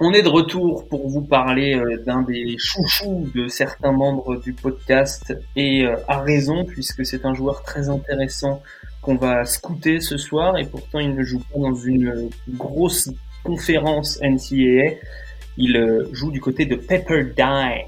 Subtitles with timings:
[0.00, 4.52] On est de retour pour vous parler euh, d'un des chouchous de certains membres du
[4.52, 8.62] podcast et euh, à raison puisque c'est un joueur très intéressant
[9.02, 13.10] qu'on va scouter ce soir et pourtant il ne joue pas dans une euh, grosse
[13.42, 14.98] conférence NCAA.
[15.56, 17.82] Il joue du côté de Pepperdine.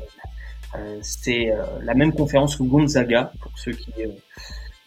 [1.02, 1.52] c'est
[1.84, 3.92] la même conférence que Gonzaga pour ceux qui,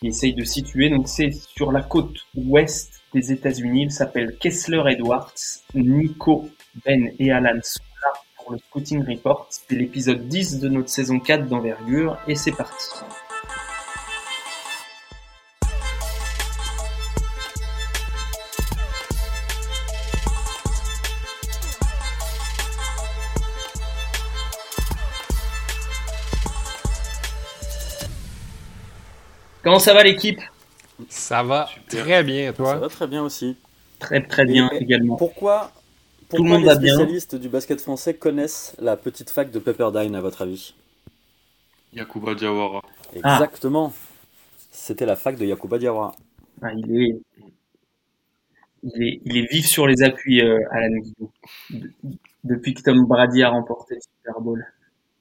[0.02, 0.90] qui essayent de situer.
[0.90, 3.84] Donc c'est sur la côte ouest des États-Unis.
[3.84, 5.34] Il s'appelle Kessler Edwards.
[5.74, 6.50] Nico
[6.86, 9.48] ben et Alan sont là pour le Scouting Report.
[9.50, 12.88] C'est l'épisode 10 de notre saison 4 d'envergure et c'est parti.
[29.64, 30.42] Comment ça va l'équipe?
[31.08, 32.74] Ça va très bien, toi?
[32.74, 33.56] Ça va très bien aussi.
[34.00, 35.16] Très très bien également.
[35.16, 35.72] Pourquoi
[36.36, 40.22] tout le monde les spécialistes du basket français connaissent la petite fac de Pepperdine, à
[40.22, 40.74] votre avis?
[41.94, 42.82] Yakuba Diawara.
[43.16, 43.94] Exactement.
[44.72, 46.16] C'était la fac de Yakuba Diawara.
[46.62, 47.22] Ah, il, est...
[48.84, 49.52] Il, est...
[49.52, 51.32] vif sur les appuis, à euh, Alan Guillou.
[52.44, 54.66] Depuis que Tom Brady a remporté le Super Bowl.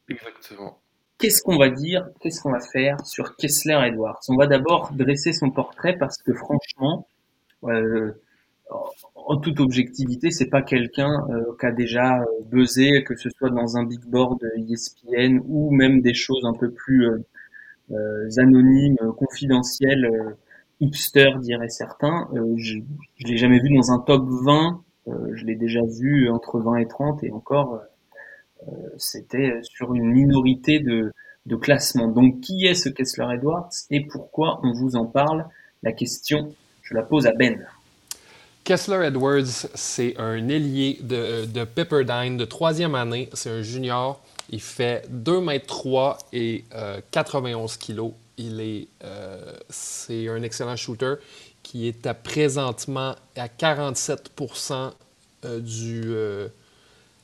[0.08, 0.78] Exactement.
[1.18, 4.18] Qu'est-ce qu'on va dire, qu'est-ce qu'on va faire sur Kessler Edwards?
[4.28, 7.06] On va d'abord dresser son portrait parce que franchement,
[7.64, 8.12] euh,
[9.32, 13.48] en toute objectivité, c'est pas quelqu'un euh, qui a déjà euh, buzzé, que ce soit
[13.48, 14.38] dans un big board
[14.68, 20.36] ESPN ou même des choses un peu plus euh, anonymes, confidentielles,
[20.80, 22.28] hipster dirait certains.
[22.56, 22.78] je,
[23.16, 24.82] je l'ai jamais vu dans un top 20.
[25.32, 27.80] je l'ai déjà vu entre 20 et 30 et encore,
[28.96, 31.12] c'était sur une minorité de,
[31.46, 32.08] de classement.
[32.08, 35.46] Donc, qui est ce Kessler Edwards et pourquoi on vous en parle?
[35.82, 37.66] La question, je la pose à Ben.
[38.64, 43.28] Kessler Edwards, c'est un ailier de, Pepperdine de troisième année.
[43.32, 44.22] C'est un junior.
[44.50, 46.64] Il fait 2 m 3 et
[47.10, 48.12] 91 kg.
[48.38, 51.14] Il est, euh, c'est un excellent shooter
[51.62, 54.30] qui est à présentement à 47
[55.44, 56.48] euh, du euh,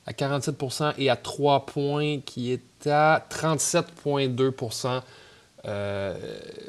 [0.05, 4.51] à 47% et à 3 points qui est à 37,2
[5.65, 6.15] euh,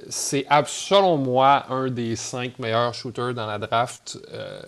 [0.09, 4.19] c'est selon moi un des cinq meilleurs shooters dans la draft.
[4.33, 4.63] Euh,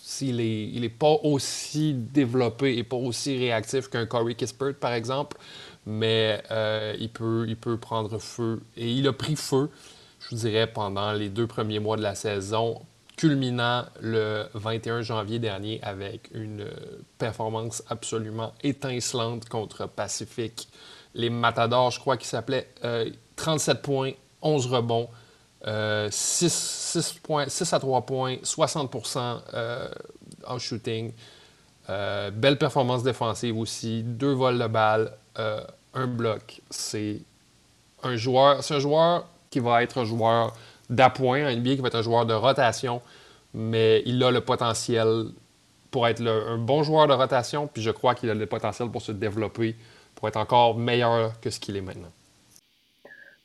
[0.00, 4.92] s'il n'est il est pas aussi développé et pas aussi réactif qu'un Corey Kispert, par
[4.92, 5.36] exemple,
[5.84, 8.62] mais euh, il, peut, il peut prendre feu.
[8.76, 9.68] Et il a pris feu,
[10.20, 12.80] je vous dirais, pendant les deux premiers mois de la saison,
[13.16, 16.66] culminant le 21 janvier dernier avec une
[17.18, 20.68] performance absolument étincelante contre Pacific.
[21.14, 22.68] Les Matadors, je crois qu'il s'appelait
[23.36, 25.08] 37 points, 11 rebonds,
[25.62, 29.88] 6, euh, 6, points, 6 à 3 points, 60% euh,
[30.46, 31.12] en shooting.
[31.88, 35.12] Euh, belle performance défensive aussi, deux vols de balle,
[35.94, 36.60] un bloc.
[36.70, 37.20] C'est
[38.02, 40.52] un joueur, c'est un joueur qui va être un joueur
[40.88, 43.02] d'appoint en NBA, qui va être un joueur de rotation,
[43.54, 45.26] mais il a le potentiel
[45.90, 49.02] pour être un bon joueur de rotation, puis je crois qu'il a le potentiel pour
[49.02, 49.76] se développer,
[50.14, 52.10] pour être encore meilleur que ce qu'il est maintenant.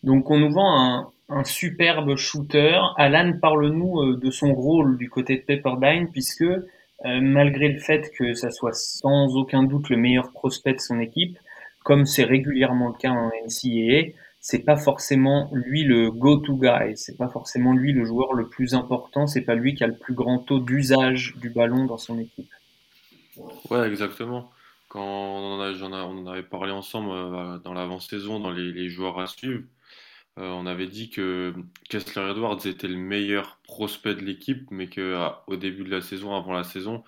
[0.04, 2.80] Donc on nous vend un, superbe shooter.
[2.98, 6.60] Alan, parle-nous euh, de son rôle du côté de Pepperdine, puisque euh,
[7.04, 11.38] malgré le fait que ça soit sans aucun doute le meilleur prospect de son équipe,
[11.84, 17.18] comme c'est régulièrement le cas en NCAA, c'est pas forcément lui le go-to guy, c'est
[17.18, 20.16] pas forcément lui le joueur le plus important, c'est pas lui qui a le plus
[20.16, 22.52] grand taux d'usage du ballon dans son équipe.
[23.70, 24.52] Ouais, exactement.
[24.90, 29.62] Quand on en, avait parlé ensemble euh, dans l'avant-saison, dans les, les joueurs à suivre,
[30.40, 31.54] euh, on avait dit que
[31.90, 36.54] Kessler Edwards était le meilleur prospect de l'équipe, mais qu'au début de la saison, avant
[36.54, 37.04] la saison,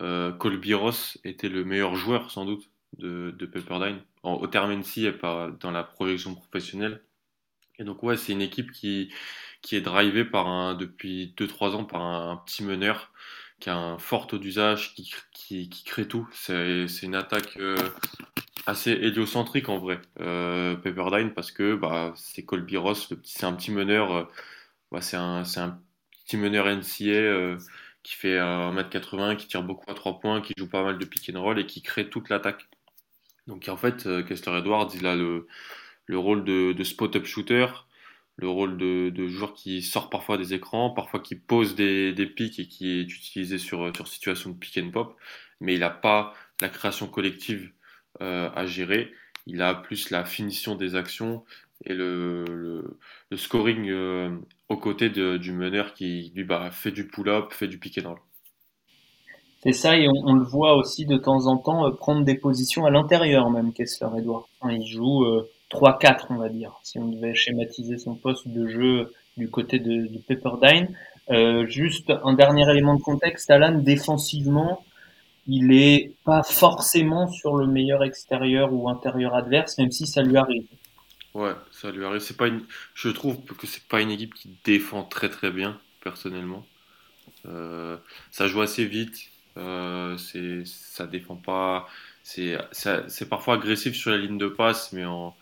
[0.00, 2.68] euh, Colby Ross était le meilleur joueur sans doute
[2.98, 7.02] de, Pepperdine, au terme et pas dans la projection professionnelle.
[7.78, 9.12] Et donc ouais, c'est une équipe qui,
[9.62, 13.12] qui est drivée par un, depuis 2-3 ans par un, petit meneur
[13.60, 16.28] qui a un fort taux d'usage, qui, qui, crée tout.
[16.32, 17.76] C'est une attaque euh,
[18.68, 23.70] assez héliocentrique en vrai, euh, Pepperdine, parce que bah, c'est Colby Ross, c'est un petit
[23.70, 24.24] meneur, euh,
[24.92, 25.42] bah, c'est un,
[26.26, 27.58] petit meneur NCA euh,
[28.02, 31.32] qui fait 1m80, qui tire beaucoup à 3 points, qui joue pas mal de pick
[31.34, 32.68] and roll et qui crée toute l'attaque.
[33.46, 35.46] Donc en fait, Kessler Edwards, il a le,
[36.06, 37.66] le rôle de, spot-up shooter,
[38.36, 42.58] le rôle de, joueur qui sort parfois des écrans, parfois qui pose des, des pics
[42.58, 45.16] et qui est utilisé sur, sur situation de pick and pop,
[45.60, 47.77] mais il n'a pas la création collective euh,
[48.20, 49.12] à gérer.
[49.46, 51.44] Il a plus la finition des actions
[51.84, 52.44] et le,
[53.30, 54.36] le, scoring euh,
[54.68, 58.18] aux côtés du meneur qui lui bah, fait du pull-up, fait du pick and roll.
[59.62, 62.84] C'est ça, et on, le voit aussi de temps en temps euh, prendre des positions
[62.84, 64.48] à l'intérieur même, Kessler Edouard.
[64.70, 65.24] il joue
[65.72, 70.06] 3-4, on va dire, si on devait schématiser son poste de jeu du côté de,
[70.06, 70.88] de Pepperdine.
[71.68, 74.84] juste un dernier élément de contexte, Alan, défensivement,
[75.48, 80.36] il est pas forcément sur le meilleur extérieur ou intérieur adverse, même si ça lui
[80.36, 80.66] arrive.
[81.34, 82.20] Ouais, ça lui arrive.
[82.20, 82.64] C'est pas une...
[82.94, 86.66] Je trouve que c'est pas une équipe qui défend très très bien, personnellement.
[87.46, 87.96] Euh,
[88.30, 89.30] ça joue assez vite.
[89.56, 91.88] Euh, c'est, ça défend pas.
[92.22, 95.34] C'est, c'est parfois agressif sur la ligne de passe, mais en,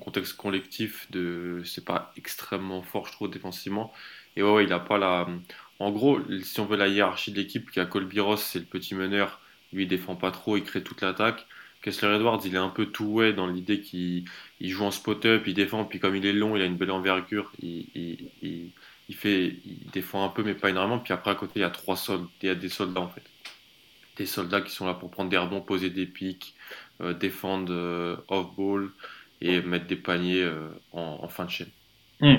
[0.00, 3.92] contexte collectif, de, c'est pas extrêmement fort, je trouve, défensivement.
[4.36, 5.28] Et ouais, il a pas la.
[5.78, 8.64] En gros, si on veut la hiérarchie de l'équipe, qui a Colby Ross, c'est le
[8.64, 9.40] petit meneur.
[9.72, 11.46] Lui, il défend pas trop, il crée toute l'attaque.
[11.82, 14.24] Kessler Edwards, il est un peu tout ouais dans l'idée qu'il
[14.60, 17.52] joue en spot-up, il défend, puis comme il est long, il a une belle envergure,
[17.62, 18.72] il,
[19.12, 19.56] fait,
[19.92, 20.98] défend un peu, mais pas énormément.
[20.98, 23.08] Puis après, à côté, il y a trois soldats, il y a des soldats en
[23.08, 23.22] fait.
[24.16, 26.54] Des soldats qui sont là pour prendre des rebonds, poser des pics,
[27.00, 28.90] euh, défendre euh, off-ball
[29.40, 31.70] et mettre des paniers euh, en, fin de chaîne.
[32.20, 32.38] Hmm.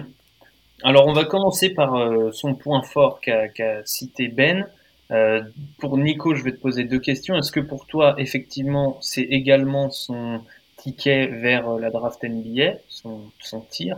[0.84, 4.66] Alors, on va commencer par euh, son point fort qu'a cité Ben.
[5.12, 5.42] Euh,
[5.80, 7.36] pour Nico, je vais te poser deux questions.
[7.36, 10.42] Est-ce que pour toi, effectivement, c'est également son
[10.78, 13.98] ticket vers euh, la draft NBA, son, son tir?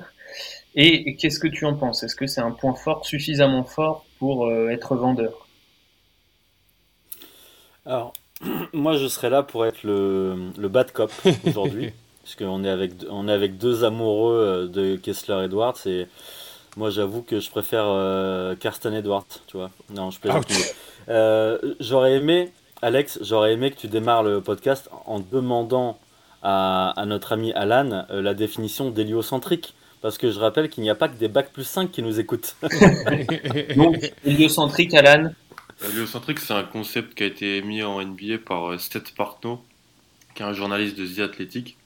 [0.73, 2.01] Et qu'est-ce que tu en penses?
[2.03, 5.47] Est-ce que c'est un point fort suffisamment fort pour être vendeur?
[7.85, 8.13] Alors,
[8.73, 11.11] moi, je serais là pour être le, le bad cop
[11.45, 11.91] aujourd'hui,
[12.23, 16.07] parce qu'on est avec, on est avec deux amoureux de Kessler Edwards et
[16.77, 19.71] moi, j'avoue que je préfère euh, Karsten Edwards, tu vois.
[19.89, 20.47] Non, je plaisante.
[21.09, 22.51] Euh, j'aurais aimé,
[22.81, 25.99] Alex, j'aurais aimé que tu démarres le podcast en demandant
[26.43, 29.73] à, notre ami Alan euh, la définition d'héliocentrique.
[30.01, 32.19] Parce que je rappelle qu'il n'y a pas que des bacs plus 5 qui nous
[32.19, 32.55] écoutent.
[33.75, 35.31] Donc, héliocentrique, Alan
[35.83, 39.63] Héliocentrique, c'est un concept qui a été mis en NBA par Seth Partno,
[40.33, 41.77] qui est un journaliste de The Athletic,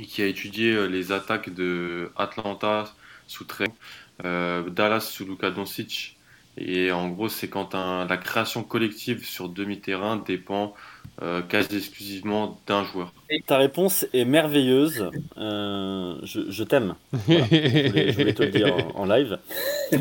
[0.00, 2.86] et qui a étudié les attaques de Atlanta
[3.26, 6.16] sous trait euh, Dallas sous Luka Doncic.
[6.56, 10.74] Et en gros, c'est quand la création collective sur demi-terrain dépend
[11.22, 13.12] euh, quasi exclusivement d'un joueur.
[13.46, 15.10] Ta réponse est merveilleuse.
[15.36, 16.94] Euh, je, t'aime.
[17.28, 19.38] je, voulais, te le dire en, live.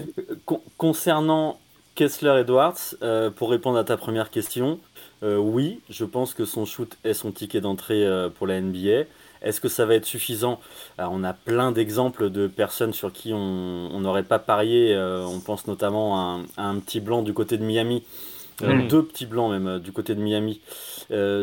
[0.78, 1.60] concernant
[1.96, 2.96] Kessler Edwards,
[3.36, 4.80] pour répondre à ta première question,
[5.24, 8.06] oui, je pense que son shoot est son ticket d'entrée
[8.36, 9.06] pour la NBA.
[9.44, 10.60] Est-ce que ça va être suffisant?
[10.98, 14.94] On a plein d'exemples de personnes sur qui on n'aurait pas parié.
[14.94, 18.04] Euh, on pense notamment à un, petit blanc du côté de Miami.
[18.62, 18.88] Euh, hmm.
[18.88, 20.62] deux petits blancs même euh, du côté de Miami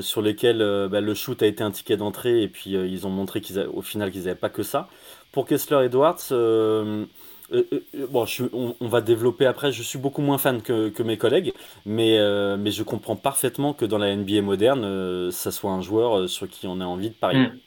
[0.00, 0.58] sur lesquels
[0.90, 4.10] bah, le shoot a été un ticket d'entrée et puis ils ont montré qu'au final
[4.10, 4.88] qu'ils n'avaient pas que ça.
[5.32, 9.70] Pour Kessler Edwards, bon, on, va développer après.
[9.70, 11.52] Je suis beaucoup moins fan que, mes collègues,
[11.86, 12.18] mais,
[12.56, 16.66] mais je comprends parfaitement que dans la NBA moderne, ça soit un joueur sur qui
[16.66, 17.46] on a envie de parier.
[17.46, 17.58] Hmm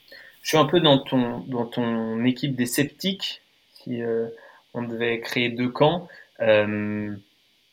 [0.44, 3.40] je suis un peu dans ton, dans ton équipe des sceptiques,
[3.72, 4.26] si euh,
[4.74, 6.06] on devait créer deux camps.
[6.40, 7.16] Euh,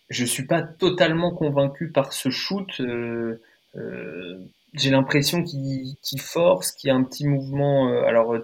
[0.09, 2.79] je suis pas totalement convaincu par ce shoot.
[2.79, 3.41] Euh,
[3.75, 4.37] euh
[4.73, 7.89] j'ai l'impression qu'il force, qu'il y a un petit mouvement.
[7.89, 8.37] Euh, alors,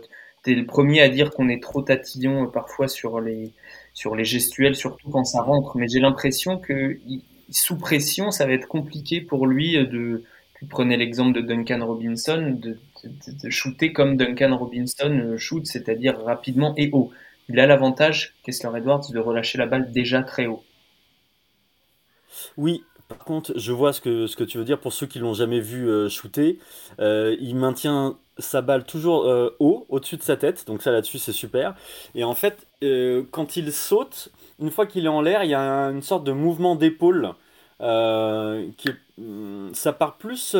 [0.43, 3.53] tu es le premier à dire qu'on est trop tatillon parfois sur les,
[3.93, 5.77] sur les gestuels, surtout quand ça rentre.
[5.77, 6.99] Mais j'ai l'impression que
[7.49, 10.25] sous pression, ça va être compliqué pour lui de.
[10.59, 12.79] Tu prenais l'exemple de Duncan Robinson, de,
[13.49, 17.11] shooter comme Duncan Robinson euh, shoot, c'est-à-dire rapidement et haut.
[17.47, 20.63] Il a l'avantage, Kessler Edwards, de relâcher la balle déjà très haut.
[22.57, 25.59] Oui, par contre, je vois ce que, tu veux dire pour ceux qui l'ont jamais
[25.59, 26.57] vu euh, shooter.
[26.99, 29.25] Euh, il maintient sa balle toujours
[29.59, 31.73] haut, au-dessus de sa tête, donc ça là-dessus c'est super.
[32.13, 32.67] Et en fait,
[33.31, 34.29] quand il saute,
[34.59, 37.33] une fois qu'il est en l'air, il y a une sorte de mouvement d'épaule
[37.79, 38.95] qui hmm,
[39.73, 40.55] ça part plus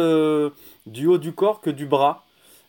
[0.86, 2.24] du haut du corps que du bras.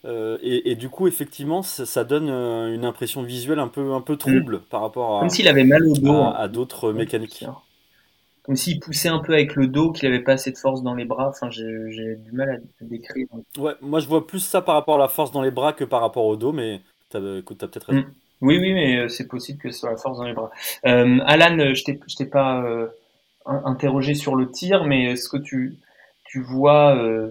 [0.05, 4.17] Euh, et, du coup, effectivement, ça, donne euh, une impression visuelle un peu, un peu
[4.17, 4.63] trouble mm.
[4.71, 6.49] par rapport à, Comme s'il avait mal au dos, à, hein.
[6.49, 7.45] d'autres mécaniques.
[8.43, 10.95] Comme s'il poussait un peu avec le dos, qu'il avait pas assez de force dans
[10.95, 11.29] les bras.
[11.29, 13.27] Enfin, j'ai du mal à décrire.
[13.59, 15.85] Ouais, moi je vois plus ça par rapport à la force dans les bras que
[15.85, 16.81] par rapport au dos, mais
[17.11, 18.01] tu as, peut-être raison.
[18.01, 18.13] Mm.
[18.41, 20.51] Oui, oui, mais euh, c'est possible que ce soit la force dans les bras.
[20.85, 22.65] Alan, je t'ai pas
[23.49, 25.79] interrogé sur le tir, mais est-ce que tu,
[26.25, 27.31] tu vois euh,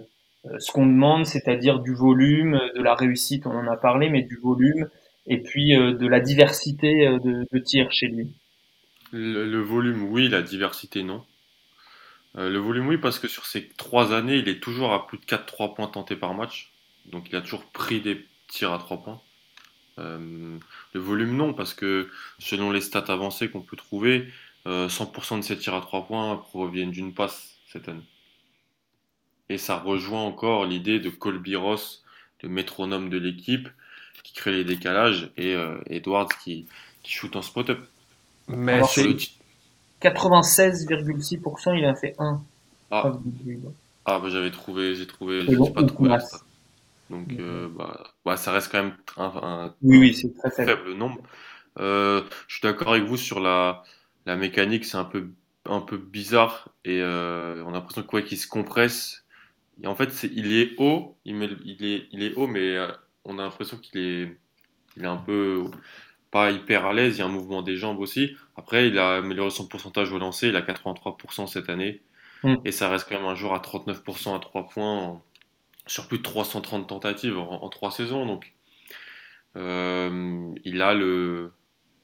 [0.59, 4.37] ce qu'on demande, c'est-à-dire du volume, de la réussite, on en a parlé, mais du
[4.37, 4.89] volume,
[5.25, 8.33] et puis euh, de la diversité euh, de, de tirs chez lui?
[9.11, 11.23] Le, volume, oui, la diversité, non.
[12.35, 15.23] le volume, oui, parce que sur ces trois années, il est toujours à plus de
[15.23, 16.73] 4-3 points tentés par match.
[17.05, 19.21] Donc il a toujours pris des tirs à 3 points.
[19.97, 20.59] le
[20.99, 24.27] volume, non, parce que selon les stats avancées qu'on peut trouver,
[24.67, 28.03] 100% de ces tirs à 3 points proviennent d'une passe cette année.
[29.49, 32.03] Et ça rejoint encore l'idée de Colby Ross,
[32.43, 33.69] le métronome de l'équipe,
[34.23, 36.65] qui crée les décalages, et euh, Edwards qui,
[37.01, 37.79] qui shoot en spot-up.
[38.49, 39.15] Mais c'est
[40.01, 42.41] 96,6%, il a fait 1.
[42.91, 43.13] Ah,
[44.05, 46.39] ah bah, j'avais trouvé, j'ai trouvé, j'ai pas trouvé ça.
[47.09, 50.93] Donc, euh, bah, bah, ça reste quand même un, oui, oui, c'est très faible.
[50.93, 51.21] nombre.
[51.79, 53.83] Euh, je suis d'accord avec vous sur la,
[54.27, 55.29] la mécanique, c'est un peu,
[55.65, 59.25] un peu bizarre et euh, on a l'impression quoi qu'il se compresse.
[59.81, 62.91] Et en fait, il est haut, il, met, il, est, il est haut, mais euh,
[63.23, 64.37] on a l'impression qu'il est,
[64.97, 65.63] il est un peu
[66.29, 67.15] pas hyper à l'aise.
[67.15, 68.35] Il y a un mouvement des jambes aussi.
[68.57, 72.01] Après, il a amélioré son pourcentage au lancer, il a 83% cette année.
[72.43, 72.55] Mm.
[72.65, 75.21] Et ça reste quand même un jour à 39% à 3 points
[75.85, 78.25] sur plus de 330 tentatives en, 3 saisons.
[78.25, 78.53] Donc,
[79.55, 81.53] euh, il a le,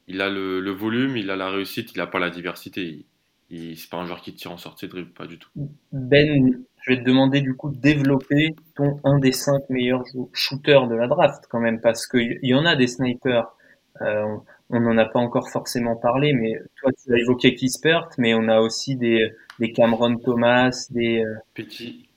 [0.07, 3.05] il a le, volume, il a la réussite, il n'a pas la diversité.
[3.49, 5.49] Il, c'est pas un joueur qui tire en sortie de dribble, pas du tout.
[5.91, 10.87] Ben, je vais te demander du coup de développer ton un des cinq meilleurs shooters
[10.87, 13.55] de la draft quand même, parce qu'il y en a des snipers.
[14.01, 14.25] Euh,
[14.69, 18.47] on n'en a pas encore forcément parlé, mais toi tu as évoqué Kispert, mais on
[18.47, 22.09] a aussi des, des Cameron Thomas, des euh, Petit.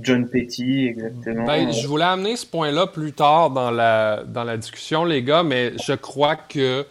[0.00, 1.44] John Petty, exactement.
[1.44, 5.42] Ben, je voulais amener ce point-là plus tard dans la, dans la discussion, les gars,
[5.42, 6.86] mais je crois que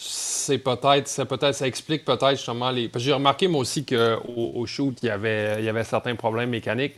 [0.00, 2.88] c'est peut-être, ça explique peut-être justement les.
[2.94, 6.50] J'ai remarqué moi aussi qu'au au shoot, il y, avait, il y avait certains problèmes
[6.50, 6.94] mécaniques.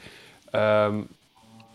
[0.55, 1.03] Euh,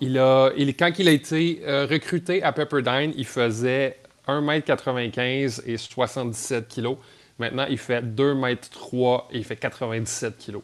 [0.01, 5.77] il a, il, quand il a été euh, recruté à Pepperdine, il faisait 1m95 et
[5.77, 6.95] 77 kg.
[7.39, 10.59] Maintenant, il fait 2m3 et il fait 97 kg.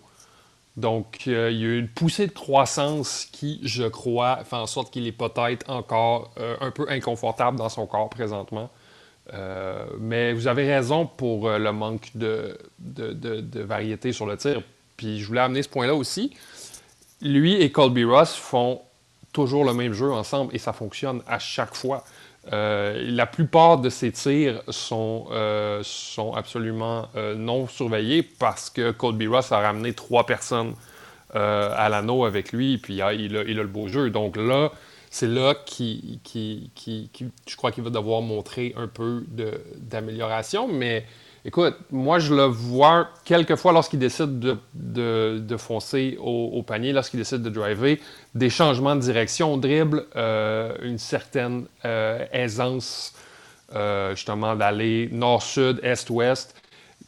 [0.77, 4.67] Donc, euh, il y a eu une poussée de croissance qui, je crois, fait en
[4.67, 8.69] sorte qu'il est peut-être encore un peu inconfortable dans son corps présentement.
[9.33, 12.57] Euh, mais vous avez raison pour euh, le manque de,
[13.63, 14.61] variété sur le tir.
[14.97, 16.35] Puis je voulais amener ce point-là aussi.
[17.21, 18.81] Lui et Colby Ross font
[19.31, 22.03] toujours le même jeu ensemble et ça fonctionne à chaque fois.
[22.51, 25.27] Euh, la plupart de ces tirs sont,
[26.35, 30.73] absolument non surveillés parce que Colby Ross a ramené trois personnes
[31.33, 34.09] à l'anneau avec lui, puis il a, il a, le beau jeu.
[34.09, 34.71] Donc là,
[35.13, 36.71] c'est là qui, qui,
[37.45, 39.25] je crois qu'il va devoir montrer un peu
[39.75, 40.69] d'amélioration.
[40.69, 41.05] Mais
[41.43, 47.41] écoute, moi, je le vois quelquefois lorsqu'il décide de, de, foncer au, panier, lorsqu'il décide
[47.41, 47.99] de driver,
[48.35, 53.13] des changements de direction, dribble, euh, une certaine euh, aisance,
[53.75, 56.55] euh, justement, d'aller nord-sud, est-ouest,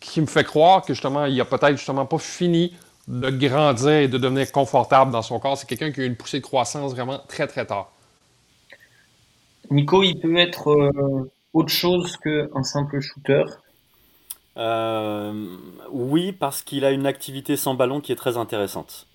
[0.02, 2.74] qui me fait croire que justement, il a peut-être justement pas fini
[3.08, 5.58] de grandir et de devenir confortable dans son corps.
[5.58, 7.92] C'est quelqu'un qui a une poussée de croissance vraiment très, très tard.
[9.70, 13.44] Nico, il peut être euh, autre chose qu'un simple shooter?
[14.58, 15.58] Euh,
[15.92, 19.08] Oui, parce qu'il a une activité sans ballon qui est très intéressante.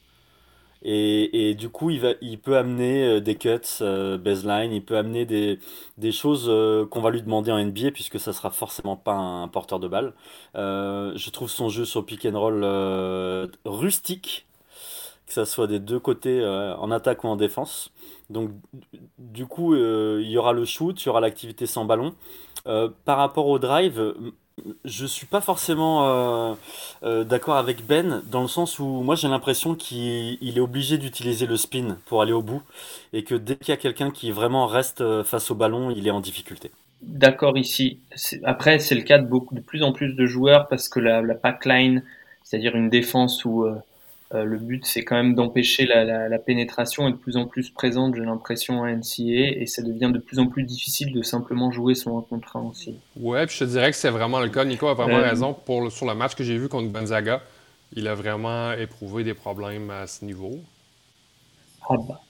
[0.82, 3.82] Et, du coup, il, peut amener euh, des cuts,
[4.20, 6.50] baseline, il peut amener des, choses
[6.90, 10.14] qu'on va lui demander en NBA, puisque ça sera forcément pas un porteur de balle.
[10.54, 12.64] je trouve son jeu sur pick and roll
[13.64, 14.46] rustique,
[15.26, 17.92] que ça soit des deux côtés, en attaque ou en défense.
[18.30, 18.50] Donc,
[19.18, 22.14] du coup, euh, il y aura le shoot, il y aura l'activité sans ballon.
[22.66, 24.14] Euh, par rapport au drive,
[24.84, 26.56] je suis pas forcément
[27.02, 31.46] euh, d'accord avec Ben, dans le sens où moi j'ai l'impression qu'il est obligé d'utiliser
[31.46, 32.62] le spin pour aller au bout,
[33.12, 36.10] et que dès qu'il y a quelqu'un qui vraiment reste face au ballon, il est
[36.12, 36.70] en difficulté.
[37.02, 38.00] D'accord ici.
[38.42, 41.22] Après, c'est le cas de, beaucoup, de plus en plus de joueurs parce que la,
[41.22, 42.02] la packline,
[42.42, 43.76] c'est-à-dire une défense où euh,
[44.32, 48.24] le but, c'est quand même d'empêcher la, pénétration est de plus en plus présente, j'ai
[48.24, 52.20] l'impression, à NCA, et ça devient de plus en plus difficile de simplement jouer son
[52.20, 52.94] contrat aussi.
[53.16, 54.64] Ouais, puis je te dirais que c'est vraiment le cas.
[54.64, 55.54] Nico a vraiment euh, raison.
[55.54, 57.42] Pour, sur le match que j'ai vu contre Gonzaga,
[57.94, 60.58] il a vraiment éprouvé des problèmes à ce niveau.
[61.88, 62.20] Ah bah.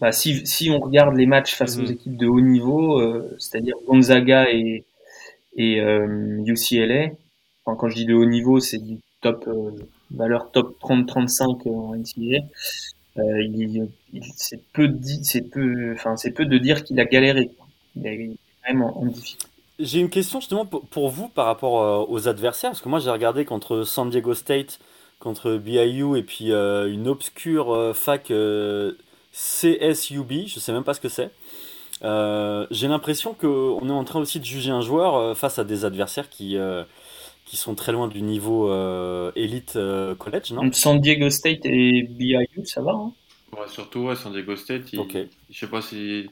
[0.00, 1.92] bah si, si, on regarde les matchs face aux mhm.
[1.92, 4.86] équipes de haut niveau, euh, c'est-à-dire Gonzaga et,
[5.56, 5.76] et
[6.46, 7.10] UCLA,
[7.64, 9.46] quand je dis de haut niveau, c'est du top
[10.10, 12.44] valeur top 30-35 en NCAA.
[13.18, 13.86] Euh,
[14.36, 17.50] c'est peu, de dire qu'il a galéré.
[17.96, 18.30] Il est
[18.64, 19.46] vraiment en, difficulté.
[19.80, 23.10] J'ai une question justement pour vous par rapport euh, aux adversaires, parce que moi j'ai
[23.10, 24.78] regardé contre San Diego State,
[25.20, 28.32] contre BIU et puis euh, une obscure fac
[29.32, 31.30] CSUB, je sais même pas ce que c'est.
[32.02, 36.28] j'ai l'impression qu'on est en train aussi de juger un joueur face à des adversaires
[36.28, 36.56] qui,
[37.48, 40.70] qui sont très loin du niveau euh, élite euh, college, non?
[40.72, 43.12] San Diego State et BYU, ça va hein?
[43.52, 44.92] Ouais, surtout ouais, San Diego State.
[44.92, 46.28] Il, Je sais pas si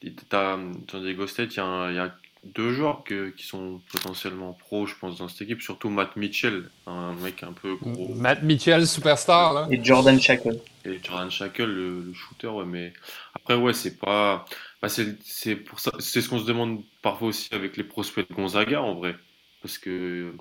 [0.00, 5.26] San Diego State, il y, a, deux joueurs qui sont potentiellement pros, je pense, dans
[5.26, 8.14] cette équipe, surtout Matt Mitchell, un mec un peu gros.
[8.14, 9.66] Matt Mitchell, superstar, là.
[9.72, 10.58] Et Jordan Shackle.
[10.84, 12.92] Et Jordan Shackle, le, shooter, ouais, mais
[13.34, 14.46] après, ouais, c'est pas.
[14.80, 18.34] Bah, c'est pour ça, c'est ce qu'on se demande parfois aussi avec les prospects de
[18.34, 19.16] Gonzaga, en vrai.
[19.60, 20.32] Parce que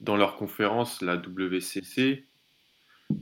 [0.00, 2.24] dans leur conférence, la WCC,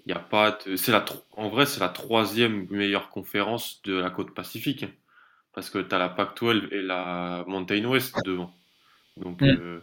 [0.04, 0.58] il a pas.
[0.76, 4.82] C'est la, en vrai, c'est la troisième meilleure conférence de la côte pacifique.
[4.82, 4.90] Hein.
[5.54, 8.54] parce que tu as la Pac-12 et la Mountain West devant.
[9.16, 9.46] Donc, mm.
[9.46, 9.80] euh,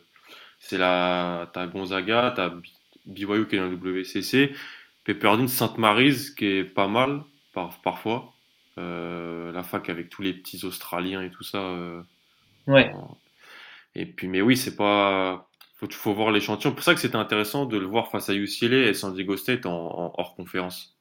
[0.59, 1.49] c'est la.
[1.53, 2.53] Tu as Gonzaga, tu as
[3.05, 4.53] BYU qui est dans le WCC,
[5.03, 8.33] Pepperdine, Sainte-Maryse qui est pas mal par, parfois.
[8.79, 11.59] Euh, la fac avec tous les petits Australiens et tout ça.
[11.59, 12.01] Euh,
[12.67, 12.91] ouais.
[13.95, 15.47] Et puis, mais oui, c'est pas
[15.91, 16.71] faut, faut voir l'échantillon.
[16.71, 19.37] C'est pour ça que c'était intéressant de le voir face à UCLA et San Diego
[19.37, 20.95] State en, hors conférence.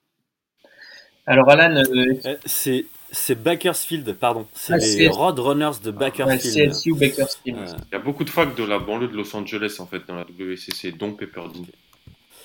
[1.26, 4.46] Alors Alan, euh, euh, c'est c'est Bakersfield, pardon.
[4.54, 6.74] C'est ah, les Roadrunners de Bakersfield.
[6.98, 7.58] Bakersfield.
[7.90, 10.16] Il y a beaucoup de facs de la banlieue de Los Angeles en fait dans
[10.16, 11.66] la WCC, dont Pepperdine.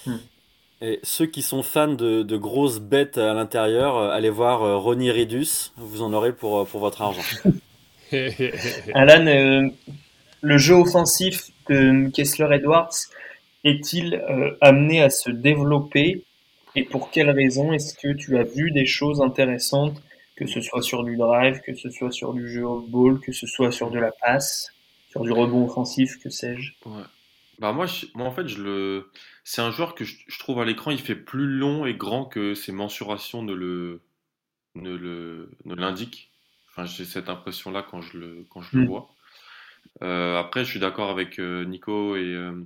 [0.06, 0.18] Hmm.
[0.82, 5.10] Et ceux qui sont fans de, de grosses bêtes à l'intérieur, euh, allez voir Ronnie
[5.10, 7.22] Ridus, vous en aurez pour, pour votre argent.
[8.94, 9.70] Alan,
[10.42, 12.94] le jeu offensif de Kessler Edwards
[13.64, 16.24] est-il euh, amené à se développer
[16.76, 20.02] et pour quelles raisons est-ce que tu as vu des choses intéressantes,
[20.36, 23.48] que ce soit sur du drive, que ce soit sur du jeu off-ball, que ce
[23.48, 24.72] soit sur de la passe,
[25.10, 26.74] sur du rebond offensif, que sais-je?
[27.60, 29.12] Bah moi, moi, en fait, je le...
[29.44, 32.54] c'est un joueur que je, trouve à l'écran, il fait plus long et grand que
[32.54, 34.02] ses mensurations ne le
[34.76, 36.30] ne le ne l'indiquent.
[36.70, 38.88] Enfin, j'ai cette impression-là quand je le quand je le hmm.
[38.88, 39.10] vois.
[40.04, 42.66] Euh, après, je suis d'accord avec euh, Nico et, euh,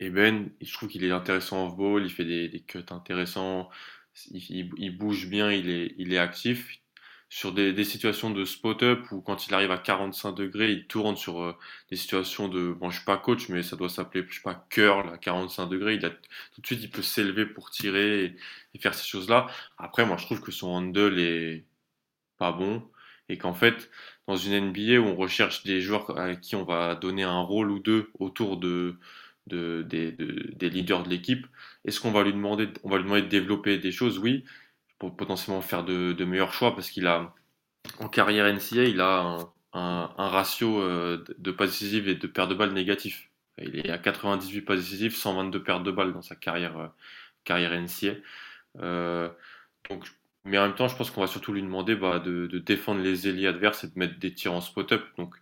[0.00, 0.50] Ben.
[0.60, 3.68] Je trouve qu'il est intéressant off-ball, il fait des, cuts intéressants,
[4.30, 5.68] il, bouge bien, il
[6.12, 6.78] est, actif.
[7.30, 11.58] Sur des, situations de spot-up où quand il arrive à 45 degrés, il tourne sur
[11.90, 12.72] des situations de.
[12.72, 15.66] Bon, je suis pas coach, mais ça doit s'appeler, je sais pas, curl à 45
[15.66, 15.94] degrés.
[15.96, 18.36] Il a, tout de suite, il peut s'élever pour tirer et,
[18.74, 19.46] et faire ces choses-là.
[19.76, 21.66] Après, moi, je trouve que son handle est
[22.38, 22.88] pas bon
[23.28, 23.90] et qu'en fait,
[24.28, 27.70] dans une NBA où on recherche des joueurs à qui on va donner un rôle
[27.70, 28.96] ou deux autour de,
[29.46, 31.46] de, des leaders de l'équipe.
[31.86, 34.18] Est-ce qu'on va lui demander, on va lui demander de développer des choses?
[34.18, 34.44] Oui,
[34.98, 37.34] pour potentiellement faire de, meilleurs choix parce qu'il a,
[38.00, 39.38] en carrière NCA, il a
[39.72, 43.30] un, ratio euh, de passes décisives et de pertes de balles négatif.
[43.62, 46.88] Il est à 98 passes décisives, 122 pertes de balles dans sa carrière, euh,
[47.44, 48.14] carrière NCA.
[48.80, 49.30] Euh,
[49.88, 50.04] donc
[50.48, 53.28] mais en même temps, je pense qu'on va surtout lui demander bah, de, défendre les
[53.28, 55.02] ailiers adverses et de mettre des tirs en spot-up.
[55.16, 55.34] Donc,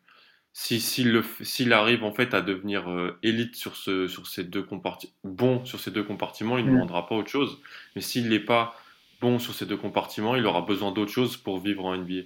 [0.52, 5.12] s'il si, arrive en fait à devenir euh, élite sur, ce, sur ces deux compartiments,
[5.22, 6.74] bon sur ces deux compartiments, il ne mm.
[6.74, 7.60] demandera pas autre chose.
[7.94, 8.74] Mais s'il n'est pas
[9.20, 12.22] bon sur ces deux compartiments, il aura besoin d'autre chose pour vivre en NBA.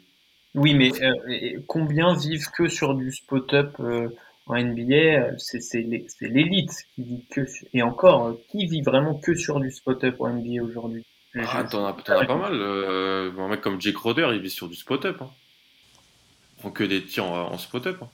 [0.54, 4.08] Oui, mais euh, combien vivent que sur du spot-up euh,
[4.46, 5.84] en NBA C'est
[6.20, 10.62] l'élite qui vit que et encore qui vit vraiment que sur du spot-up en NBA
[10.62, 11.04] aujourd'hui?
[11.36, 12.54] Ah, t'en as, pas mal.
[12.54, 15.18] Euh, un mec comme Jake Roder, il vit sur du spot-up.
[15.20, 15.30] Hein.
[16.58, 17.98] Ils font que des tirs en, spot-up.
[18.02, 18.08] Hein.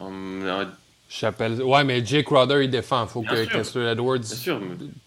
[0.00, 3.04] Hum, ouais, mais Jake Roder, il défend.
[3.04, 4.20] Il faut que Kessler Edwards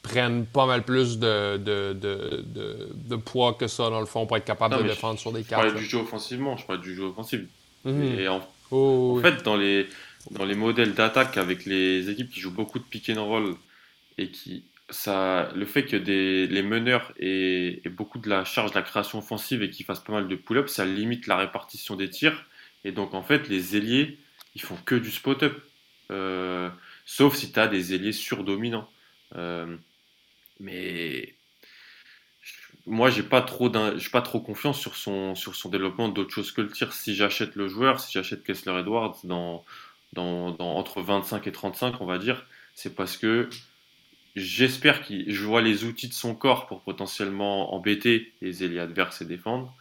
[0.01, 4.35] prenne pas mal plus de, de, de, de, poids que ça, dans le fond, pour
[4.35, 5.63] être capable de défendre sur des cartes.
[5.63, 7.41] Je parle du jeu offensivement, je parle du jeu offensif.
[7.85, 8.19] Mhm.
[8.19, 9.87] Et en, oh, fait, dans les,
[10.31, 13.55] dans les modèles d'attaque avec les équipes qui jouent beaucoup de pick and roll
[14.17, 19.19] et qui le fait que les meneurs aient, beaucoup de la charge de la création
[19.19, 22.45] offensive et qu'ils fassent pas mal de pull-up, ça limite la répartition des tirs.
[22.83, 24.17] Et donc, en fait, les ailiers,
[24.55, 25.61] ils font que du spot-up.
[26.11, 26.69] Euh,
[27.05, 28.89] sauf si tu as des ailiers surdominants.
[29.35, 29.77] Euh,
[30.59, 31.35] mais
[32.85, 35.33] moi, j'ai pas trop pas trop confiance sur son,
[35.69, 36.93] développement d'autre chose que le tir.
[36.93, 39.17] Si j'achète le joueur, si j'achète Kessler Edwards
[40.17, 43.49] entre 25 et 35, on va dire, c'est parce que
[44.35, 49.21] J'espère qu'il je vois les outils de son corps pour potentiellement embêter les ailiers adverses
[49.21, 49.73] et défendre.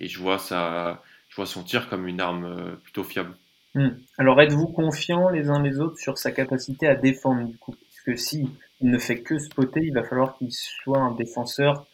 [0.00, 3.36] Et je vois, ça, je vois son tir comme une arme euh, plutôt fiable.
[3.74, 3.90] Hmm.
[4.18, 7.72] Alors êtes-vous confiants les uns les autres sur sa capacité à défendre du coup?
[7.72, 11.86] Parce que si il ne fait que spotter, il va falloir qu'il soit un défenseur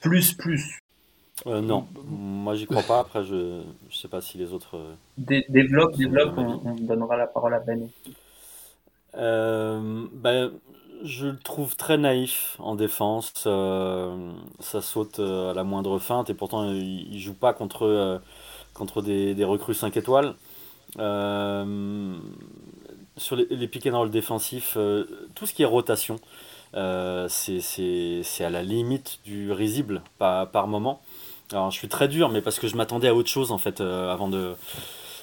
[0.00, 0.80] plus plus.
[1.46, 3.00] Euh, non, moi j'y crois pas.
[3.00, 4.76] Après, je ne sais pas si les autres.
[4.76, 6.34] Euh, développe, développe.
[6.36, 7.88] On, donnera la parole à Ben.
[9.12, 10.50] ben,
[11.02, 13.32] je le trouve très naïf en défense.
[13.46, 18.18] Euh, ça saute euh, à la moindre feinte et pourtant il, joue pas contre, euh,
[18.74, 20.34] contre des, recrues 5 étoiles.
[23.16, 24.76] sur les, les pick and roll défensifs,
[25.34, 26.16] tout ce qui est rotation,
[26.72, 31.00] c'est à la limite du risible par, par moment.
[31.52, 33.80] Alors, je suis très dur, mais parce que je m'attendais à autre chose en fait
[33.80, 34.54] avant de.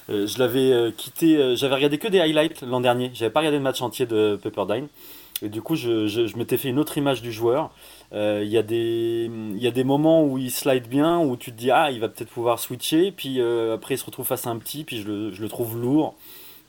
[0.08, 3.10] je l'avais quitté, j'avais regardé que des highlights l'an dernier.
[3.14, 4.88] J'avais pas regardé le match entier de Pepperdine.
[5.42, 7.70] Et du coup, je, je, m'étais fait une autre image du joueur.
[8.12, 11.56] Il y, a des, y a des moments où il slide bien, où tu te
[11.56, 13.10] dis, ah, il va peut-être pouvoir switcher.
[13.10, 15.76] Puis après, il se retrouve face à un petit, puis je le, je le trouve
[15.76, 16.14] lourd.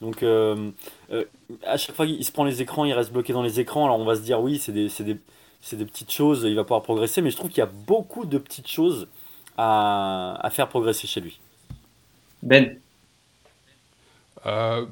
[0.01, 3.85] Donc, à chaque fois, il se prend les écrans, il reste bloqué dans les écrans.
[3.85, 5.17] Alors, on va se dire, oui, c'est des, des,
[5.61, 8.25] c'est des petites choses, il va pouvoir progresser, mais je trouve qu'il y a beaucoup
[8.25, 9.07] de petites choses
[9.57, 11.39] à, à faire progresser chez lui.
[12.43, 12.77] Ben
[14.45, 14.85] euh,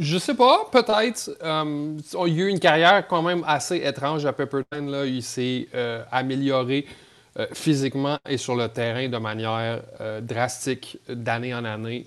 [0.00, 1.30] Je sais pas, peut-être.
[1.42, 1.94] Euh,
[2.26, 4.90] il y a eu une carrière quand même assez étrange à Pepperdine.
[4.90, 5.04] Là.
[5.04, 6.86] Il s'est euh, amélioré
[7.38, 9.82] euh, physiquement et sur le terrain de manière
[10.22, 12.06] drastique d'année en année.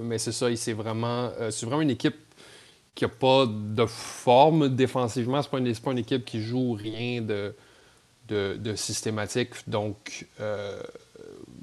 [0.00, 2.14] mais c'est ça, il vraiment, c'est vraiment une équipe
[2.94, 5.42] qui n'a pas de forme défensivement.
[5.42, 9.54] Ce n'est pas, une équipe qui joue rien de, systématique.
[9.66, 10.28] Donc,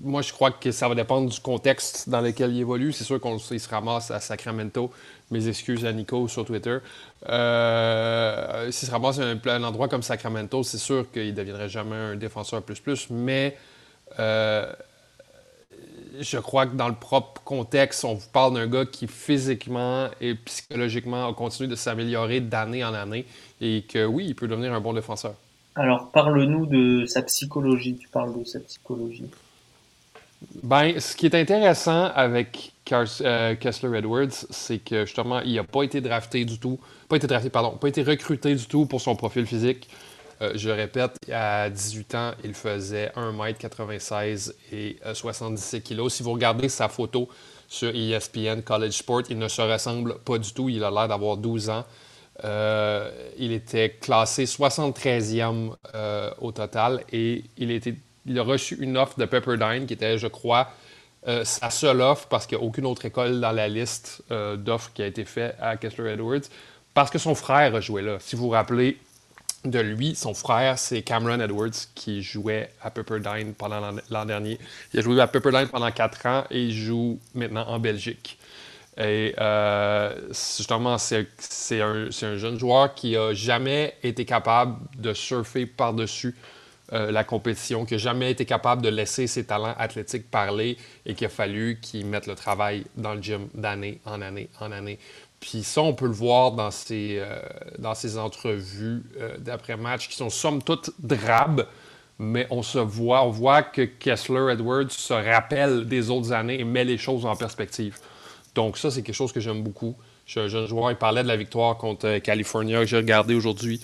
[0.01, 2.91] moi, je crois que ça va dépendre du contexte dans lequel il évolue.
[2.91, 4.91] C'est sûr qu'on se ramasse à Sacramento.
[5.31, 6.77] Mes excuses à Nico sur Twitter.
[7.29, 11.95] Euh, S'il se ramasse à un, endroit comme Sacramento, c'est sûr qu'il ne deviendrait jamais
[11.95, 13.09] un défenseur plus-plus.
[13.09, 13.57] Mais
[14.19, 14.71] euh,
[16.19, 20.35] je crois que dans le propre contexte, on vous parle d'un gars qui physiquement et
[20.35, 23.25] psychologiquement a continué de s'améliorer d'année en année
[23.61, 25.33] et que oui, il peut devenir un bon défenseur.
[25.75, 27.95] Alors, parle-nous de sa psychologie.
[27.95, 29.29] Tu parles de sa psychologie.
[30.63, 35.83] Ben, ce qui est intéressant avec euh, Kessler Edwards, c'est que justement, il n'a pas
[35.83, 39.15] été drafté du tout, pas été drafté, pardon, pas été recruté du tout pour son
[39.15, 39.87] profil physique.
[40.41, 46.09] Euh, je répète, à 18 ans, il faisait 1m96 et 77 euh, kg.
[46.09, 47.29] Si vous regardez sa photo
[47.67, 50.67] sur ESPN College Sport, il ne se ressemble pas du tout.
[50.67, 51.85] Il a l'air d'avoir 12 ans.
[53.37, 55.75] Il était classé 73e
[56.39, 60.27] au total et il, était, il a reçu une offre de Pepperdine qui était, je
[60.27, 60.69] crois,
[61.43, 65.03] sa seule offre parce qu'il n'y a aucune autre école dans la liste d'offres qui
[65.03, 66.41] a été faite à Kessler Edwards
[66.93, 68.17] parce que son frère a joué là.
[68.19, 68.97] Si vous vous rappelez,
[69.65, 74.59] de lui, son frère, c'est Cameron Edwards, qui jouait à Pepperdine pendant l'an dernier.
[74.93, 78.37] Il a joué à Pepperdine pendant quatre ans et il joue maintenant en Belgique.
[78.97, 81.27] Et euh, justement, c'est
[81.79, 86.35] un, un, jeune joueur qui n'a jamais été capable de surfer par-dessus
[86.93, 91.13] euh, la compétition, qui n'a jamais été capable de laisser ses talents athlétiques parler et
[91.13, 94.99] qu'il a fallu qu'il mette le travail dans le gym d'année en année en année.
[95.39, 97.39] Puis ça, on peut le voir dans ces, euh,
[97.79, 101.65] dans ces entrevues euh, d'après-match qui sont somme toute drabes,
[102.19, 106.63] mais on se voit, on voit que Kessler Edwards se rappelle des autres années et
[106.63, 107.97] met les choses en perspective.
[108.53, 109.95] Donc ça, c'est quelque chose que j'aime beaucoup.
[110.25, 113.81] Je suis un jeune il parlait de la victoire contre California que j'ai regardé aujourd'hui.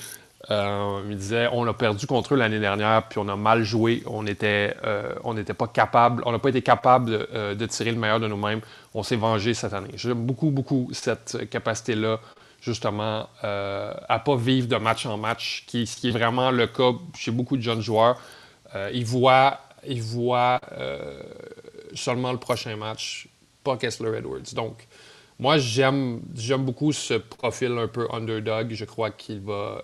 [0.49, 4.01] Euh, il disait on a perdu contre eux l'année dernière, puis on a mal joué.
[4.05, 4.75] On n'était
[5.23, 8.61] on pas capable, on n'a pas été capable de, de, tirer le meilleur de nous-mêmes
[8.97, 9.91] on s'est vengé cette année.
[9.93, 12.19] J'aime beaucoup, beaucoup cette capacité-là,
[12.59, 16.65] justement, euh, à pas vivre de match en match, qui, ce qui est vraiment le
[16.65, 18.19] cas chez beaucoup de jeunes joueurs.
[18.73, 21.21] Euh, ils voient, ils voient euh,
[21.93, 23.27] seulement le prochain match,
[23.63, 24.51] pas Kessler Edwards.
[24.55, 24.87] Donc,
[25.37, 28.73] moi, j'aime, j'aime beaucoup ce profil un peu underdog.
[28.73, 29.83] Je crois qu'il va,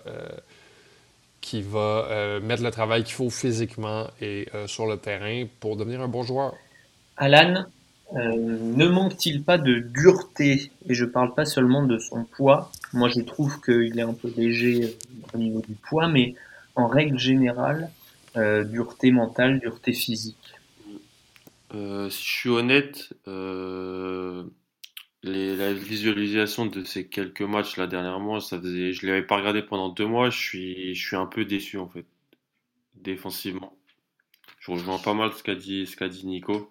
[1.44, 6.08] qu'il va mettre le travail qu'il faut physiquement et sur le terrain pour devenir un
[6.08, 6.54] bon joueur.
[7.16, 7.66] Alan,
[8.12, 10.70] euh, ne manque-t-il pas de dureté?
[10.88, 12.70] Et je parle pas seulement de son poids.
[12.92, 14.88] Moi, je trouve qu'il est un peu léger euh,
[15.34, 16.34] au niveau du poids, mais
[16.76, 17.90] en règle générale,
[18.36, 20.36] euh, dureté mentale, dureté physique.
[21.72, 23.12] si je suis honnête,
[25.24, 29.88] la visualisation de ces quelques matchs là dernièrement, ça faisait, je l'avais pas regardé pendant
[29.88, 30.28] deux mois.
[30.28, 32.04] Je suis, je suis un peu déçu en fait,
[32.94, 33.76] défensivement.
[34.60, 36.70] Je rejoins pas mal ce qu'a dit, ce dit Nico.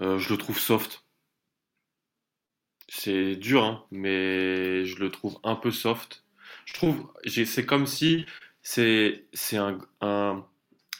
[0.00, 1.04] Euh, je le trouve soft.
[2.88, 6.24] C'est dur, hein, mais je le trouve un peu soft.
[6.66, 8.26] Je trouve, c'est comme si
[8.62, 10.44] c'est un, un,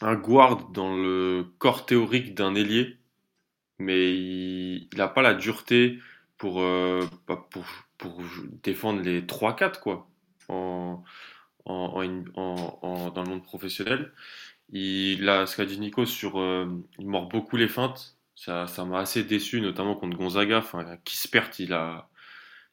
[0.00, 2.96] un, guard dans le corps théorique d'un ailier,
[3.78, 5.98] mais il n'a pas la dureté
[6.38, 7.64] pour, euh, pour,
[7.98, 8.22] pour,
[8.62, 10.08] défendre les 3-4 quoi,
[10.48, 11.02] en,
[11.64, 14.12] en, en, dans le monde professionnel.
[14.72, 16.66] Il a ce qu'a dit Nico sur, euh,
[16.98, 20.58] il mord beaucoup les feintes ça, ça m'a assez déçu, notamment contre Gonzaga.
[20.58, 22.08] Enfin, Kispert, il a,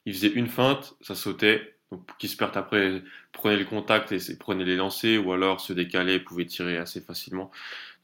[0.06, 1.76] il faisait une feinte, ça sautait.
[1.92, 6.46] Donc Kispert après prenait le contact et prenait les lancers, ou alors se décalait, pouvait
[6.46, 7.50] tirer assez facilement.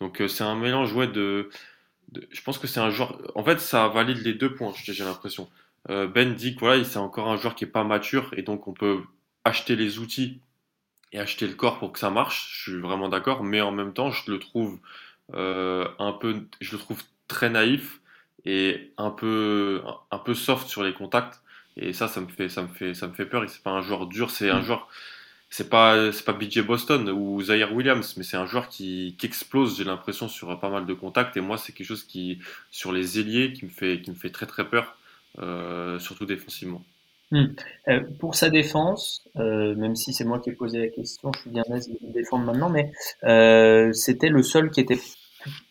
[0.01, 1.51] Donc euh, c'est un mélange ouais de,
[2.31, 3.21] je pense que c'est un joueur.
[3.35, 4.73] En fait, ça valide les deux points.
[4.85, 5.49] J'ai l'impression.
[5.90, 8.66] Euh, ben dit que voilà, c'est encore un joueur qui est pas mature et donc
[8.68, 9.03] on peut
[9.44, 10.40] acheter les outils
[11.12, 12.51] et acheter le corps pour que ça marche.
[12.53, 14.79] Je suis vraiment d'accord, mais en même temps, je le trouve
[15.33, 18.01] un peu, je le trouve très naïf
[18.44, 21.40] et un peu, un peu soft sur les contacts.
[21.77, 23.44] Et ça, ça me fait, ça me fait, ça me fait peur.
[23.49, 24.64] C'est pas un joueur dur, c'est un mm.
[24.64, 24.88] joueur.
[25.51, 29.27] C'est pas, c'est pas BJ Boston ou Zaire Williams, mais c'est un joueur qui, qui
[29.27, 29.79] explose.
[29.79, 31.37] J'ai l'impression sur pas mal de contacts.
[31.39, 32.39] Et moi, c'est quelque chose qui,
[32.71, 34.99] sur les ailiers, qui me fait, qui me fait très très peur,
[35.39, 36.83] euh, surtout défensivement.
[37.31, 37.45] Mm.
[37.89, 41.41] Euh, pour sa défense, euh, même si c'est moi qui ai posé la question, je
[41.41, 42.93] suis bien aise de défendre maintenant, mais
[43.95, 45.01] c'était le seul qui était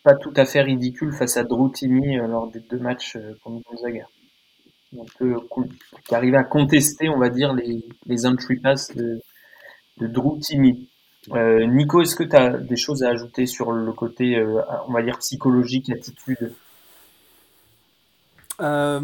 [0.04, 1.72] pas tout à fait ridicule face à Drew
[2.28, 4.08] lors des deux matchs contre Gonzaga.
[4.98, 5.36] On peut
[6.12, 9.22] arriver à contester, on va dire, les, les entry pass de,
[10.00, 10.90] de Drew Timmy.
[11.34, 14.44] Euh, Nico, est-ce que tu as des choses à ajouter sur le côté,
[14.88, 16.54] on va dire, psychologique, attitude
[18.62, 19.02] euh,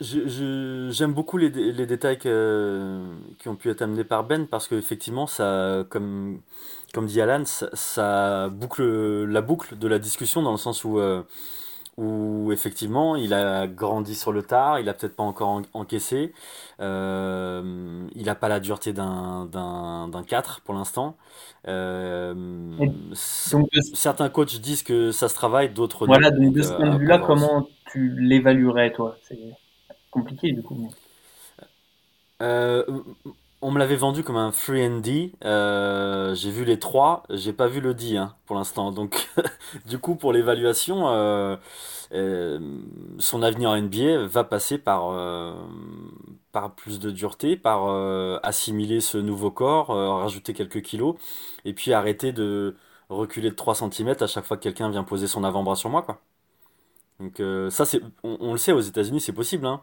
[0.00, 5.84] J'aime beaucoup les, les détails qui ont pu être amenés par Ben parce qu'effectivement, ça,
[5.88, 6.40] comme,
[6.92, 11.22] comme dit Alan, ça, boucle la boucle de la discussion dans le sens où, euh,
[12.00, 16.32] où effectivement il a grandi sur le tard, il a peut-être pas encore encaissé,
[16.80, 21.16] euh, il n'a pas la dureté d'un 4 pour l'instant.
[21.68, 22.34] Euh,
[23.12, 27.18] certains coachs disent que ça se travaille, d'autres Voilà, donc de ce point de vue-là,
[27.18, 29.16] comment tu l'évaluerais toi?
[29.22, 29.38] C'est
[30.10, 30.90] compliqué du coup.
[33.62, 35.32] On me l'avait vendu comme un free and D.
[35.44, 38.90] Euh, j'ai vu les trois, j'ai pas vu le D hein, pour l'instant.
[38.90, 39.28] Donc,
[39.86, 41.56] du coup, pour l'évaluation, euh,
[42.12, 42.58] euh,
[43.18, 45.14] son avenir en NBA va passer par,
[46.52, 47.88] par plus de dureté, par
[48.42, 51.16] assimiler ce nouveau corps, rajouter quelques kilos,
[51.66, 52.76] et puis arrêter de
[53.10, 56.02] reculer de 3 cm à chaque fois que quelqu'un vient poser son avant-bras sur moi,
[56.02, 56.20] quoi.
[57.20, 57.84] Donc euh, ça,
[58.22, 59.66] on, le sait, aux États-Unis, c'est possible.
[59.66, 59.82] Hein.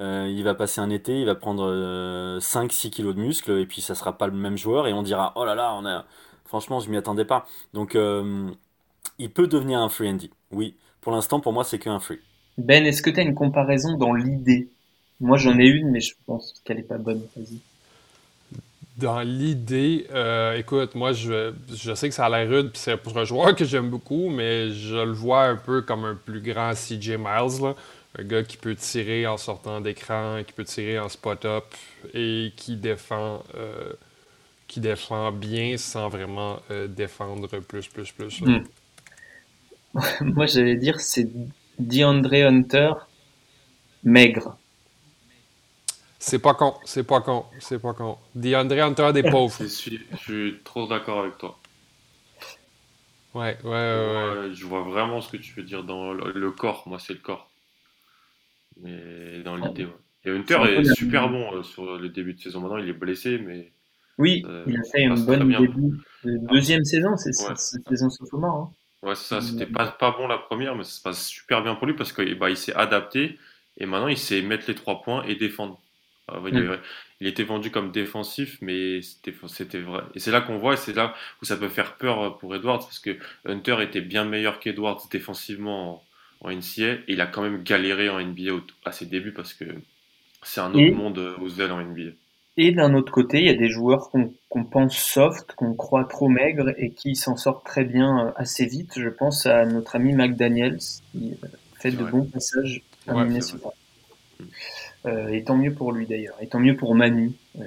[0.00, 3.66] Euh, il va passer un été, il va prendre 5-6 euh, kilos de muscles, et
[3.66, 6.06] puis ça sera pas le même joueur, et on dira, oh là là, on a...
[6.46, 7.46] franchement, je m'y attendais pas.
[7.74, 10.30] Donc il peut devenir un free Andy.
[10.50, 12.20] Oui, pour l'instant, pour moi, c'est qu'un free.
[12.56, 14.68] Ben, est-ce que tu as une comparaison dans l'idée?
[15.20, 17.22] Moi, j'en ai une, mais je pense qu'elle est pas bonne.
[17.36, 17.58] Vas-y.
[18.98, 22.96] Dans l'idée, euh, écoute, moi, je, je, sais que ça a l'air rude, puis c'est
[22.96, 26.40] pour un joueur que j'aime beaucoup, mais je le vois un peu comme un plus
[26.40, 27.74] grand CJ Miles,
[28.18, 31.64] un gars qui peut tirer en sortant d'écran, qui peut tirer en spot-up
[32.12, 33.92] et qui défend, euh,
[34.66, 38.40] qui défend bien sans vraiment euh, défendre plus, plus, plus.
[38.40, 38.64] Hmm.
[40.22, 41.28] moi, j'allais dire, c'est
[41.78, 42.94] DeAndre Hunter
[44.02, 44.58] maigre.
[46.28, 48.18] C'est pas con, c'est pas con, c'est pas con.
[48.34, 49.56] DeAndre Hunter des pauvres.
[49.60, 51.58] Je suis, je suis trop d'accord avec toi.
[53.34, 56.82] Ouais, ouais, ouais, Je vois vraiment ce que tu veux dire dans le, corps.
[56.86, 57.50] Moi, c'est le corps.
[58.82, 59.92] Mais dans l'idée, ouais.
[60.24, 62.60] Et Hunter est, super bon euh, sur le début de saison.
[62.60, 63.72] Maintenant, il est blessé, mais.
[64.18, 67.16] Oui, euh, il a fait une bonne début de deuxième saison.
[67.16, 67.54] C'est ouais.
[67.88, 68.74] saison sophomore.
[69.02, 69.08] Hein.
[69.08, 69.40] Ouais, c'est ça.
[69.40, 72.12] C'était pas, pas bon la première, mais ça se passe super bien pour lui parce
[72.12, 73.38] qu'il bah, il s'est adapté
[73.78, 75.80] et maintenant il sait mettre les trois points et défendre.
[76.28, 76.78] Ah mm.
[77.20, 80.02] il, était vendu comme défensif, mais c'était vrai.
[80.14, 82.80] Et c'est là qu'on voit, et c'est là où ça peut faire peur pour Edwards,
[82.80, 86.04] parce que Hunter était bien meilleur qu'Edwards défensivement
[86.40, 88.52] en, NCA, et il a quand même galéré en NBA
[88.84, 89.64] à ses débuts, parce que
[90.42, 92.12] c'est un autre monde euh, aux ailes en NBA.
[92.60, 96.28] Et d'un autre côté, il y a des joueurs qu'on pense soft, qu'on croit trop
[96.28, 98.92] maigres, et qui s'en sortent très bien euh, assez vite.
[98.96, 100.78] Je pense à notre ami McDaniels,
[101.12, 101.46] qui euh,
[101.78, 103.70] fait de bons passages à Minnesota.
[105.06, 106.36] Euh, et tant mieux pour lui d'ailleurs.
[106.40, 107.62] Et tant mieux pour Manu, euh,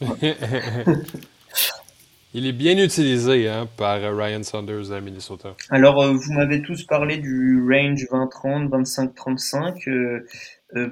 [2.36, 5.54] Il est bien utilisé hein, par Ryan Saunders à Minnesota.
[5.70, 10.24] Alors, euh, vous m'avez tous parlé du range 20-30, 25-35.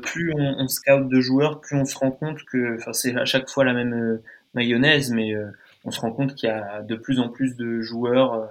[0.00, 3.50] plus on, scout de joueurs, plus on se rend compte que, enfin, c'est à chaque
[3.50, 4.20] fois la même
[4.54, 5.34] mayonnaise, mais
[5.84, 8.48] on se rend compte qu'il y a de plus en plus de joueurs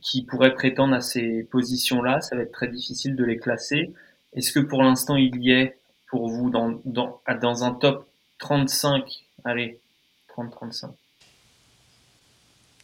[0.00, 2.22] qui pourraient prétendre à ces positions-là.
[2.22, 3.92] Ça va être très difficile de les classer.
[4.36, 8.06] Est-ce que pour l'instant il y est pour vous dans, dans, dans un top
[8.38, 9.04] 35
[9.44, 9.78] Allez,
[10.36, 10.90] 30-35.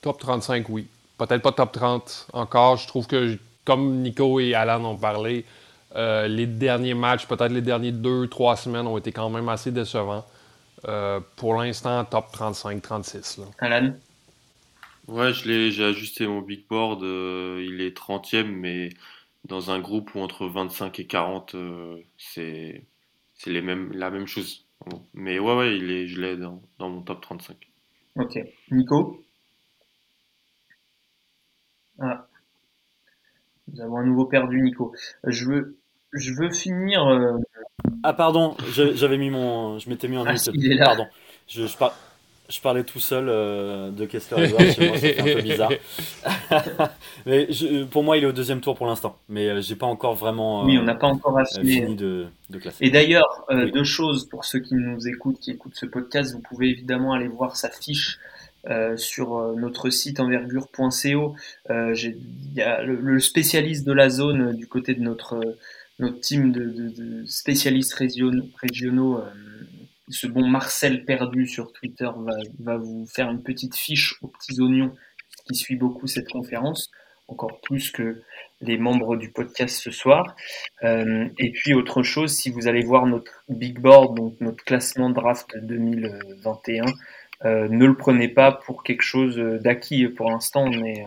[0.00, 0.86] Top 35, oui.
[1.18, 2.76] Peut-être pas top 30 encore.
[2.76, 5.44] Je trouve que, comme Nico et Alan ont parlé,
[5.94, 10.24] euh, les derniers matchs, peut-être les derniers 2-3 semaines ont été quand même assez décevants.
[10.88, 13.40] Euh, pour l'instant, top 35-36.
[13.58, 13.94] Alan?
[15.08, 17.02] Ouais, j'ai ajusté mon big board.
[17.02, 18.90] Euh, il est 30e, mais
[19.44, 22.84] dans un groupe où entre 25 et 40, euh, c'est
[23.46, 24.66] les mêmes, la même chose.
[25.14, 27.56] Mais ouais, ouais, il est, je l'ai dans, dans, mon top 35.
[28.16, 28.38] Ok.
[28.70, 29.22] Nico?
[31.98, 32.26] Ah.
[33.68, 34.92] Nous avons à nouveau perdu Nico.
[35.24, 35.78] Je veux,
[36.12, 37.06] je veux finir.
[37.06, 37.38] Euh,
[38.02, 39.78] ah, pardon, j'avais mis mon.
[39.78, 40.34] Je m'étais mis en ah,
[40.84, 41.06] Pardon.
[41.46, 41.96] Je, je par...
[42.48, 45.72] je parlais tout seul euh, de Kessler Edwards, chez moi, c'était un peu bizarre.
[47.26, 47.48] mais
[47.90, 49.16] pour moi, il est au deuxième tour pour l'instant.
[49.28, 52.84] Mais euh, j'ai pas encore vraiment oui, on n'a pas encore fini de, de classer.
[52.84, 56.68] Et d'ailleurs, deux choses pour ceux qui nous écoutent, qui écoutent ce podcast, vous pouvez
[56.68, 58.18] évidemment aller voir sa fiche
[58.96, 61.34] sur notre site envergure.co.
[61.70, 62.16] Il
[62.54, 65.40] y a le, spécialiste de la zone du côté de notre
[65.98, 69.22] notre team de, de, spécialistes régionaux, régionaux
[70.12, 72.10] ce bon Marcel Perdu sur Twitter
[72.60, 74.92] va, vous faire une petite fiche aux petits oignons
[75.46, 76.90] qui suit beaucoup cette conférence,
[77.28, 78.22] encore plus que
[78.60, 80.36] les membres du podcast ce soir.
[80.84, 85.10] Euh, et puis autre chose, si vous allez voir notre big board, donc notre classement
[85.10, 86.84] draft 2021,
[87.44, 90.06] euh, ne le prenez pas pour quelque chose d'acquis.
[90.08, 91.04] Pour l'instant, on est,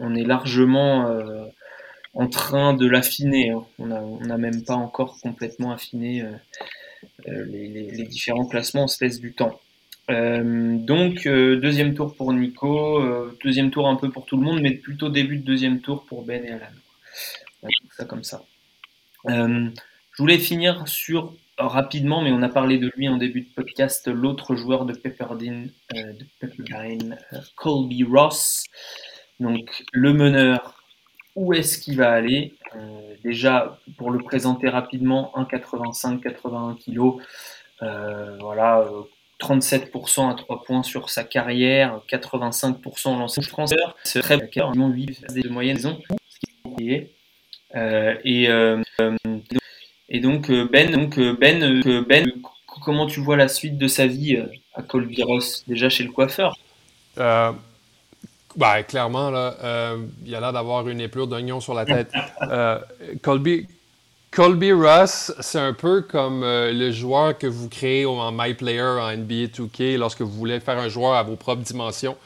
[0.00, 1.46] euh, largement euh,
[2.14, 3.50] en train de l'affiner.
[3.50, 3.64] Hein.
[3.78, 6.24] On n'a même pas encore complètement affiné
[7.28, 9.60] euh, les, différents classements, on se laisse du temps.
[10.10, 13.02] Euh, donc euh, deuxième tour pour Nico,
[13.42, 16.24] deuxième tour un peu pour tout le monde, mais plutôt début de deuxième tour pour
[16.24, 17.70] Ben et Alan.
[17.96, 18.44] ça comme ça.
[19.26, 19.72] je
[20.18, 24.54] voulais finir sur rapidement, mais on a parlé de lui en début de podcast, l'autre
[24.54, 27.18] joueur de Pepperdine, de Pepperdine
[27.56, 28.64] Colby Ross.
[29.40, 30.82] Donc le meneur,
[31.34, 32.54] où est-ce qu'il va aller?
[33.22, 37.20] Déjà, pour le présenter rapidement, 1,85, 81 kg.
[38.40, 38.84] voilà,
[39.40, 43.40] 37% à 3 points sur sa carrière, 85% en lancé.
[44.04, 45.98] C'est très bien, 8 de moyenne saison.
[47.74, 48.82] Euh, et, euh,
[50.08, 52.32] et donc euh, Ben, donc Ben, Ben,
[52.82, 54.38] comment tu vois la suite de sa vie
[54.74, 56.56] à Colby-Ross, déjà chez le coiffeur?
[58.56, 62.10] Ben, clairement, là, euh, il a l'air d'avoir une épure d'oignon sur la tête.
[62.42, 62.78] Euh,
[63.22, 63.66] Colby,
[64.30, 69.16] Colby Ross, c'est un peu comme euh, le joueur que vous créez en MyPlayer en
[69.16, 72.16] NBA 2K lorsque vous voulez faire un joueur à vos propres dimensions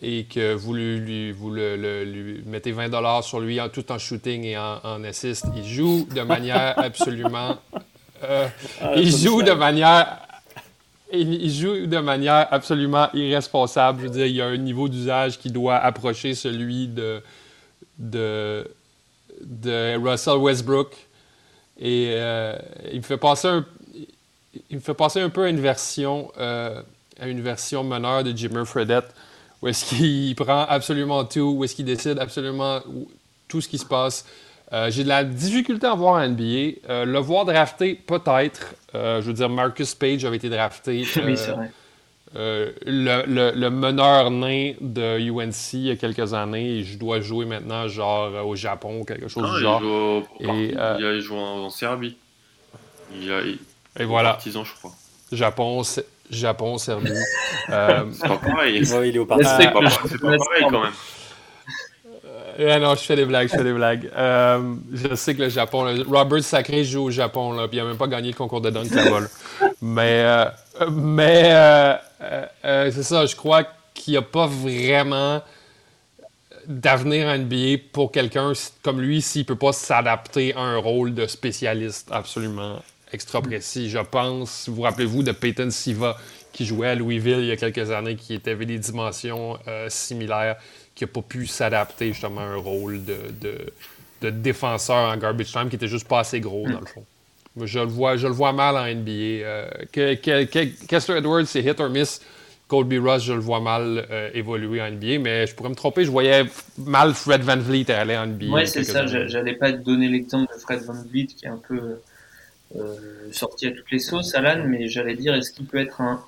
[0.00, 4.44] et que vous lui, vous le, lui mettez 20 sur lui en, tout en shooting
[4.44, 5.44] et en, en assist.
[5.54, 7.58] Il joue de manière absolument.
[8.22, 8.48] Ah,
[8.96, 10.18] il joue de manière
[11.12, 14.02] il joue de manière absolument irresponsable.
[14.02, 17.22] Je veux dire, il y a un niveau d'usage qui doit approcher celui de,
[19.96, 20.94] Russell Westbrook.
[21.78, 22.56] Et euh,
[22.92, 23.66] il, me fait passer un,
[24.70, 26.80] il me fait passer un peu à une version, euh,
[27.20, 29.12] une version meneur de Jimmy Fredette,
[29.60, 32.80] où est-ce qu'il prend absolument tout, où est-ce qu'il décide absolument
[33.48, 34.24] tout ce qui se passe.
[34.72, 36.44] Euh, j'ai de la difficulté à voir en NBA.
[36.88, 38.74] Euh, le voir drafté, peut-être.
[38.94, 41.04] Euh, je veux dire, Marcus Page avait été drafté.
[41.24, 41.70] oui, c'est vrai.
[42.34, 47.88] Le, meneur nain de UNC il y a quelques années, et je dois jouer maintenant
[47.88, 49.80] genre au Japon ou quelque chose du genre.
[50.40, 52.16] Il, joue et, il a joué en, Serbie.
[53.14, 53.40] Il a,
[53.98, 54.30] et voilà.
[54.30, 54.92] Partisan, je crois.
[55.30, 55.82] Japon,
[56.30, 57.10] Japon Serbie.
[57.66, 58.80] c'est pas pareil.
[58.80, 59.44] il est au parti.
[59.44, 60.92] C'est pas, pas pareil quand même.
[62.58, 64.10] Euh, non, je fais des blagues, je fais des blagues.
[64.16, 67.96] Euh, je sais que le Japon, Robert Sacré joue au Japon, puis il n'a même
[67.96, 68.90] pas gagné le concours de dunk.
[69.80, 70.44] Mais, euh,
[70.90, 71.98] mais
[72.90, 75.42] c'est ça, je crois qu'il n'y a pas vraiment
[76.66, 81.12] d'avenir en NBA pour quelqu'un comme lui s'il ne peut pas s'adapter à un rôle
[81.12, 82.80] de spécialiste absolument
[83.12, 83.90] extra précis.
[83.90, 86.16] Je pense, vous rappelez-vous de Peyton Siva
[86.52, 90.56] qui jouait à Louisville il y a quelques années, qui avait des dimensions similaires
[91.02, 93.16] qui n'a pas pu s'adapter justement à un rôle de,
[94.20, 97.04] de, défenseur en garbage time qui était juste pas assez gros dans le fond.
[97.60, 99.10] Je le vois, je le vois mal en NBA.
[99.10, 102.20] Euh, Kessler Edwards, c'est hit or miss.
[102.68, 106.06] Colby Ross, je le vois mal euh, évoluer en NBA, mais je pourrais me tromper,
[106.06, 106.44] je voyais
[106.78, 108.46] mal Fred Van Vliet aller en NBA.
[108.46, 109.06] Oui, c'est ça.
[109.06, 111.98] J'allais pas te donner l'exemple de Fred Van Vliet qui est un peu
[112.76, 112.96] euh,
[113.32, 116.24] sorti à toutes les sauces, Alan, mais j'allais dire est-ce qu'il peut être un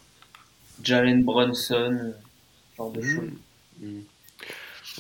[0.83, 2.13] Jalen Brunson,
[2.77, 3.31] genre de choses?
[3.81, 4.01] Hmm.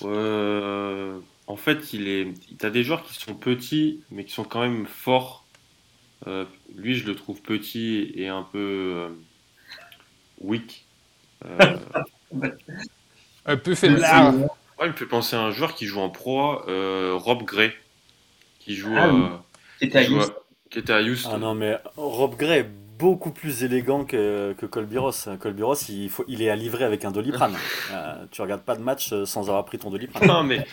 [0.02, 2.28] Euh, en fait, il est.
[2.58, 5.44] T'as des joueurs qui sont petits, mais qui sont quand même forts.
[6.26, 9.08] Euh, lui, je le trouve petit et un peu euh,
[10.40, 10.84] weak.
[13.46, 14.34] un peu faiblard.
[14.34, 17.72] Ouais, il me fait penser à un joueur qui joue en pro, Rob Gray,
[18.58, 19.42] qui joue, ah,
[19.78, 21.30] qui, était à Houston.
[21.34, 22.66] Ah non, mais Rob Gray,
[22.98, 25.28] beaucoup plus élégant que, que Colby Ross.
[25.40, 27.56] Colby Ross, il, faut, il est à livrer avec un doliprane.
[27.92, 30.26] euh, tu regardes pas de match euh, sans avoir pris ton doliprane.
[30.26, 30.66] Non, mais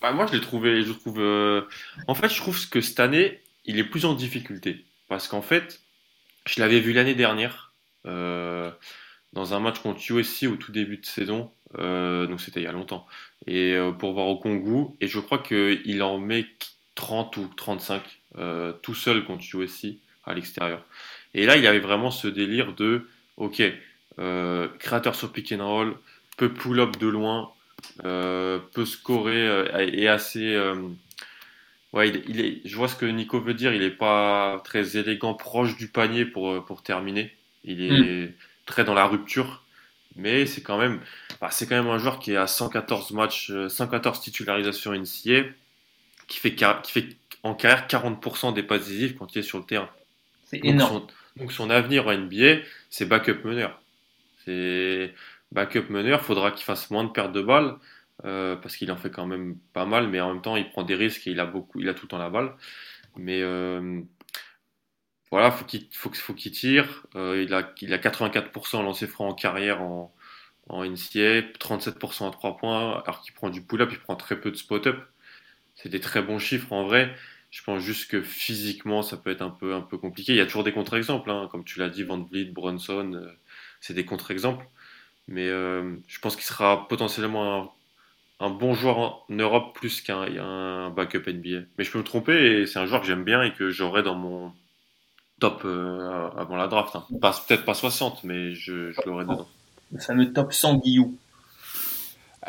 [0.00, 0.82] bah, moi, je l'ai trouvé.
[0.82, 1.62] Je trouve, euh,
[2.06, 4.84] En fait, je trouve que cette année, il est plus en difficulté.
[5.08, 5.80] Parce qu'en fait,
[6.46, 7.72] je l'avais vu l'année dernière,
[8.06, 8.70] euh,
[9.32, 11.50] dans un match contre USC au tout début de saison.
[11.74, 13.06] donc, c'était il y a longtemps.
[13.46, 14.96] Et pour voir au Congo.
[15.00, 16.46] Et je crois qu'il en met
[16.94, 18.02] 30 ou 35
[18.82, 20.84] tout seul contre USC à l'extérieur.
[21.34, 23.62] Et là, il y avait vraiment ce délire de, ok,
[24.18, 25.96] euh, créateur sur pick and roll,
[26.36, 27.52] peut pull-up de loin,
[28.04, 30.54] euh, peut scorer euh, et assez.
[30.54, 30.74] euh,
[31.92, 33.72] ouais, il, il est, je vois ce que Nico veut dire.
[33.74, 37.36] Il est pas très élégant, proche du panier pour, pour terminer.
[37.64, 38.34] Il est
[38.66, 39.64] très dans la rupture,
[40.16, 41.00] mais c'est quand même,
[41.40, 45.44] bah, c'est quand même un joueur qui est à 114 matchs, euh, 114 titularisations NCA,
[46.28, 47.08] qui fait, qui fait
[47.42, 49.90] en carrière 40% des passes décisives quand il est sur le terrain.
[50.48, 50.82] C'est Donc énorme.
[50.82, 53.82] son, donc son avenir en NBA, c'est backup meneur.
[54.44, 55.14] C'est
[55.52, 57.76] backup meneur, faudra qu'il fasse moins de pertes de balles,
[58.26, 60.84] euh, parce qu'il en fait quand même pas mal, mais en même temps il prend
[60.84, 62.54] des risques et il a beaucoup, il a tout le temps la balle.
[63.16, 64.02] Mais euh,
[65.30, 67.06] voilà, faut qu'il faut, qu'il tire.
[67.16, 70.14] Euh, il a, il a 84% lancé franc en carrière en,
[70.68, 74.50] en NCA, 37% à 3 points, alors qu'il prend du pull-up, il prend très peu
[74.50, 74.98] de spot-up.
[75.74, 77.14] C'est des très bons chiffres en vrai.
[77.50, 80.32] Je pense juste que physiquement, ça peut être un peu, un peu compliqué.
[80.32, 81.48] Il y a toujours des contre-exemples, hein.
[81.50, 83.32] comme tu l'as dit, Van Vliet, Brunson, euh,
[83.80, 84.66] c'est des contre-exemples.
[85.28, 87.74] Mais euh, je pense qu'il sera potentiellement
[88.40, 91.66] un, bon joueur en Europe plus qu'un un backup NBA.
[91.76, 94.02] Mais je peux me tromper et c'est un joueur que j'aime bien et que j'aurai
[94.02, 94.52] dans mon
[95.40, 96.96] top euh, avant la draft.
[96.96, 97.04] hein.
[97.10, 99.48] Peut-être pas 60, mais je, je l'aurai dedans.
[99.92, 101.16] Le fameux top 100 Guillou.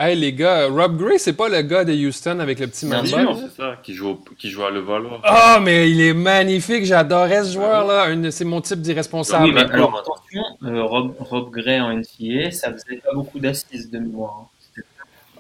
[0.02, 3.04] Hey les gars, Rob Gray, c'est pas le gars de Houston avec le petit Bien
[3.04, 3.34] Mamba?
[3.42, 5.20] C'est ça, qui joue, qui joue à Levallois.
[5.26, 8.08] Ah, mais il est magnifique, j'adorais ce joueur-là.
[8.32, 9.44] C'est mon type d'irresponsable.
[9.44, 13.92] Oui, mais alors attention, euh, Rob, Rob Gray en NCA, ça faisait pas beaucoup d'assises
[13.92, 14.46] de mémoire.
[14.78, 14.82] hein.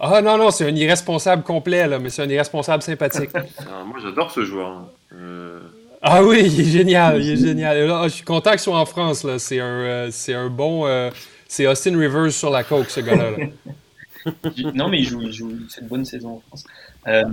[0.01, 3.29] Ah non, non, c'est un irresponsable complet, là, mais c'est un irresponsable sympathique.
[3.59, 4.67] Ah, moi, j'adore ce joueur.
[4.67, 4.87] hein.
[5.15, 5.59] Euh,
[6.01, 7.77] ah oui, il est génial, il est génial.
[7.77, 9.39] Et là, je suis content qu'il soit en France, là.
[9.39, 10.85] C'est un, euh, c'est un bon...
[10.85, 11.11] euh,
[11.47, 13.31] c'est Austin Rivers sur la coke, ce gars-là.
[13.31, 13.37] là.
[14.73, 16.63] Non, mais il joue, il joue cette bonne saison en France.
[17.07, 17.23] Euh,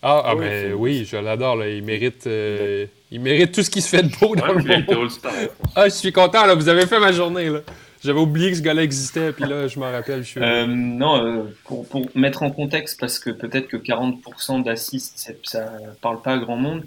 [0.00, 1.68] Ah, ah Oui, ben c'est- oui, je l'adore, là.
[1.68, 4.96] Il mérite, euh, il mérite tout ce qui se fait de beau dans ouais, le
[4.96, 5.10] monde.
[5.74, 6.54] Ah, je suis content, là.
[6.54, 7.60] Vous avez fait ma journée, là.
[8.04, 10.22] J'avais oublié que ce gars-là existait, puis là, je m'en rappelle.
[10.22, 10.40] Je suis...
[10.40, 15.64] euh, non, euh, pour, pour mettre en contexte, parce que peut-être que 40% d'assists, ça
[16.00, 16.84] parle pas à grand monde.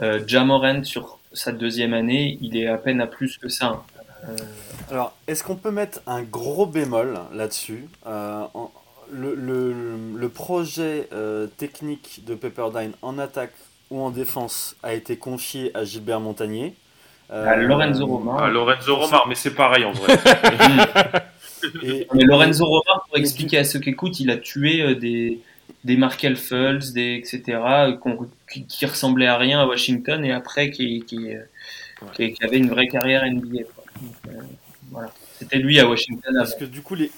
[0.00, 3.66] Euh, Jamoran, sur sa deuxième année, il est à peine à plus que ça.
[3.66, 3.82] hein.
[4.28, 4.36] Euh,
[4.92, 8.70] Alors, est-ce qu'on peut mettre un gros bémol là-dessus Euh, en-
[9.12, 9.74] le, le-
[10.16, 13.52] le projet euh, technique de Pepperdine en attaque
[13.90, 16.74] ou en défense a été confié à Gilbert Montagnier.
[17.30, 18.44] Euh, à Lorenzo Romar.
[18.44, 20.16] Ah, Lorenzo Romar, mais c'est pareil en vrai.
[21.82, 25.40] Et, Mais Lorenzo Romar, pour expliquer à ceux qui écoutent, il a tué euh, des,
[25.84, 27.58] des Markel Fultz, des, etc.,
[28.50, 31.30] qui, qui ressemblaient à rien à Washington et après qui, qui,
[32.14, 33.64] qui, qui avaient une vraie carrière NBA.
[33.74, 33.84] quoi.
[34.00, 34.40] Donc, euh,
[34.90, 35.12] voilà.
[35.38, 37.10] C'était lui à Washington Parce que du coup, les...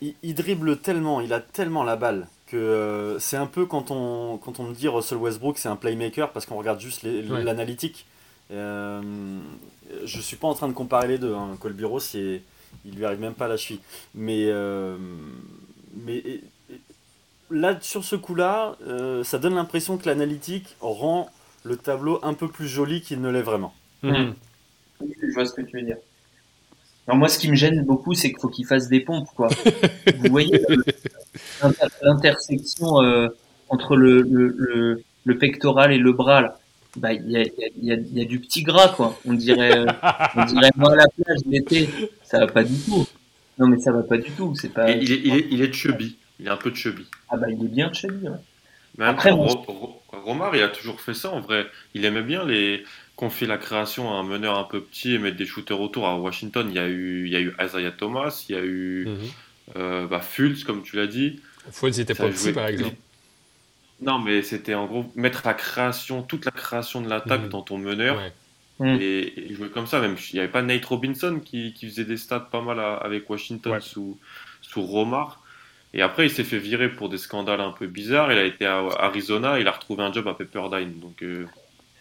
[0.00, 3.90] il, il dribble tellement, il a tellement la balle que euh, c'est un peu quand
[3.90, 7.28] on, quand on me dit Russell Westbrook c'est un playmaker parce qu'on regarde juste les-
[7.28, 7.42] Ouais.
[7.44, 8.06] l'analytique.
[8.50, 9.02] Euh,
[10.04, 11.34] je suis pas en train de comparer les deux.
[11.34, 11.56] Hein.
[11.60, 12.40] Colby Ross, il,
[12.86, 13.80] il lui arrive même pas à la cheville.
[14.14, 14.96] Mais, euh,
[15.94, 16.80] mais et- et-
[17.50, 21.30] là, sur ce coup-là, euh, ça donne l'impression que l'analytique rend
[21.64, 23.74] le tableau un peu plus joli qu'il ne l'est vraiment.
[24.02, 24.34] Mhm.
[25.00, 25.96] Je vois ce que tu veux dire.
[27.08, 29.48] Alors moi, ce qui me gêne beaucoup, c'est qu'il faut qu'il fasse des pompes, quoi.
[30.18, 30.76] Vous voyez euh,
[31.62, 33.28] l'inter- l'intersection euh,
[33.70, 36.58] entre le, le, le, le pectoral et le bras, là.
[36.96, 38.62] Bah, il y a, il y, a, il y, a, il y a du petit
[38.62, 39.18] gras, quoi.
[39.24, 39.86] On dirait, euh,
[40.36, 41.88] on dirait moi à la plage l'été.
[42.24, 43.06] Ça va pas du tout.
[43.58, 44.54] Non, mais ça va pas du tout.
[44.54, 44.90] C'est pas.
[44.90, 46.16] Il, est, il, est, il est chubby.
[46.38, 47.06] Il est un peu chubby.
[47.30, 48.28] Ah bah, il est bien lui.
[48.28, 48.36] Ouais.
[48.96, 51.66] Mais Après, après, moi, Ro- Ro- Romar, il a toujours fait ça en vrai.
[51.94, 52.84] Il aimait bien les
[53.18, 56.06] confier la création à un meneur un peu petit et mettre des shooters autour.
[56.06, 58.62] À Washington, il y a eu, il y a eu Isaiah Thomas, il y a
[58.62, 59.08] eu
[59.76, 61.40] euh, bah, Fultz, comme tu l'as dit.
[61.72, 62.94] Fultz, il était Ça pas a petit, joué- par exemple.
[64.00, 67.48] Non, mais c'était en gros mettre la création, toute la création de l'attaque Mhm.
[67.48, 68.32] dans ton meneur Ouais.
[68.78, 68.98] Mm.
[69.00, 70.00] et, et jouer comme ça.
[70.00, 72.94] Même il n'y avait pas Nate Robinson qui, qui faisait des stats pas mal à-
[72.98, 73.80] avec Washington Ouais.
[73.80, 74.16] sous,
[74.62, 75.42] sous Romar.
[75.92, 78.30] Et après, il s'est fait virer pour des scandales un peu bizarres.
[78.30, 81.00] Il a été à Arizona, il a retrouvé un job à Pepperdine.
[81.00, 81.46] Donc, euh,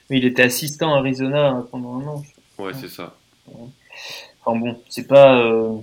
[0.09, 2.23] Mais il était assistant à Arizona pendant un an.
[2.57, 3.15] ouais, c'est ça.
[4.45, 5.75] Enfin bon, c'est pas euh,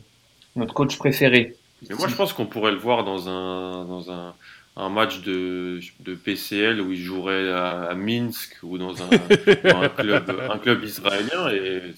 [0.56, 1.56] notre coach préféré.
[1.88, 4.34] Mais moi, je pense qu'on pourrait le voir dans un, dans un,
[4.76, 9.08] un match de, de PCL où il jouerait à, à Minsk ou dans un,
[9.64, 11.94] dans un club, un club israélien et,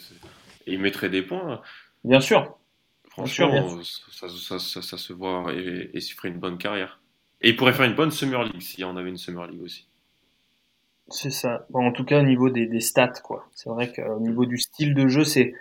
[0.66, 1.60] et il mettrait des points.
[2.04, 2.56] Bien sûr.
[3.10, 6.58] Franchement, Bien sûr, ça, ça, ça, ça se voit et, et il ferait une bonne
[6.58, 7.00] carrière.
[7.40, 9.62] Et il pourrait faire une bonne Summer League s'il y en avait une Summer League
[9.62, 9.85] aussi.
[11.08, 11.66] C'est ça.
[11.70, 13.48] Bon, en tout cas, au niveau des, des stats, quoi.
[13.54, 15.54] C'est vrai qu'au niveau du style de jeu, c'est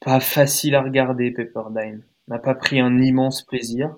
[0.00, 2.02] pas facile à regarder, Pepperdine.
[2.28, 3.94] On n'a pas pris un immense plaisir.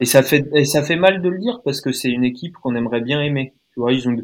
[0.00, 2.54] Et ça fait, et ça fait mal de le dire parce que c'est une équipe
[2.54, 3.54] qu'on aimerait bien aimer.
[3.72, 4.16] Tu vois, ils ont,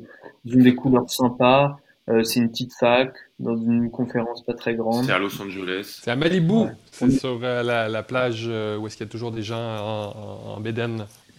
[0.44, 1.76] ils ont des couleurs sympas.
[2.08, 5.04] Euh, c'est une petite fac dans une conférence pas très grande.
[5.04, 6.00] C'est à Los Angeles.
[6.02, 6.52] C'est à Malibu.
[6.52, 6.70] Ouais.
[6.90, 9.58] C'est sur euh, la, la plage euh, où est-ce qu'il y a toujours des gens
[9.58, 11.06] en, en, en bédaine.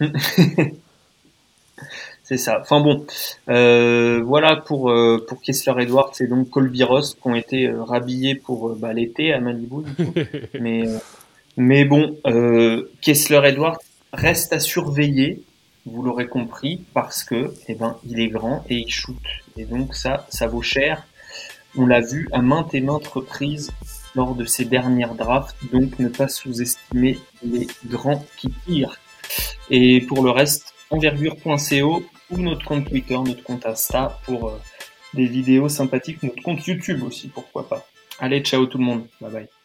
[2.30, 2.60] C'est ça.
[2.60, 3.04] Enfin bon,
[3.48, 7.82] euh, voilà pour euh, pour Kessler Edwards et donc Colby Ross qui ont été euh,
[7.82, 9.82] rhabillés pour bah, l'été à Malibu.
[9.82, 10.14] Du coup.
[10.60, 10.84] mais
[11.56, 12.16] mais bon,
[13.00, 13.80] Kessler Edwards
[14.12, 15.42] reste à surveiller.
[15.86, 19.16] Vous l'aurez compris parce que eh ben il est grand et il shoot
[19.56, 21.08] et donc ça ça vaut cher.
[21.76, 23.72] On l'a vu à maintes et maintes reprises
[24.14, 25.56] lors de ces dernières drafts.
[25.72, 29.00] Donc ne pas sous-estimer les grands qui tirent.
[29.68, 34.60] Et pour le reste, envergure.co ou notre compte Twitter, notre compte Insta pour euh,
[35.14, 37.86] des vidéos sympathiques, notre compte YouTube aussi, pourquoi pas.
[38.18, 39.59] Allez, ciao tout le monde, bye bye.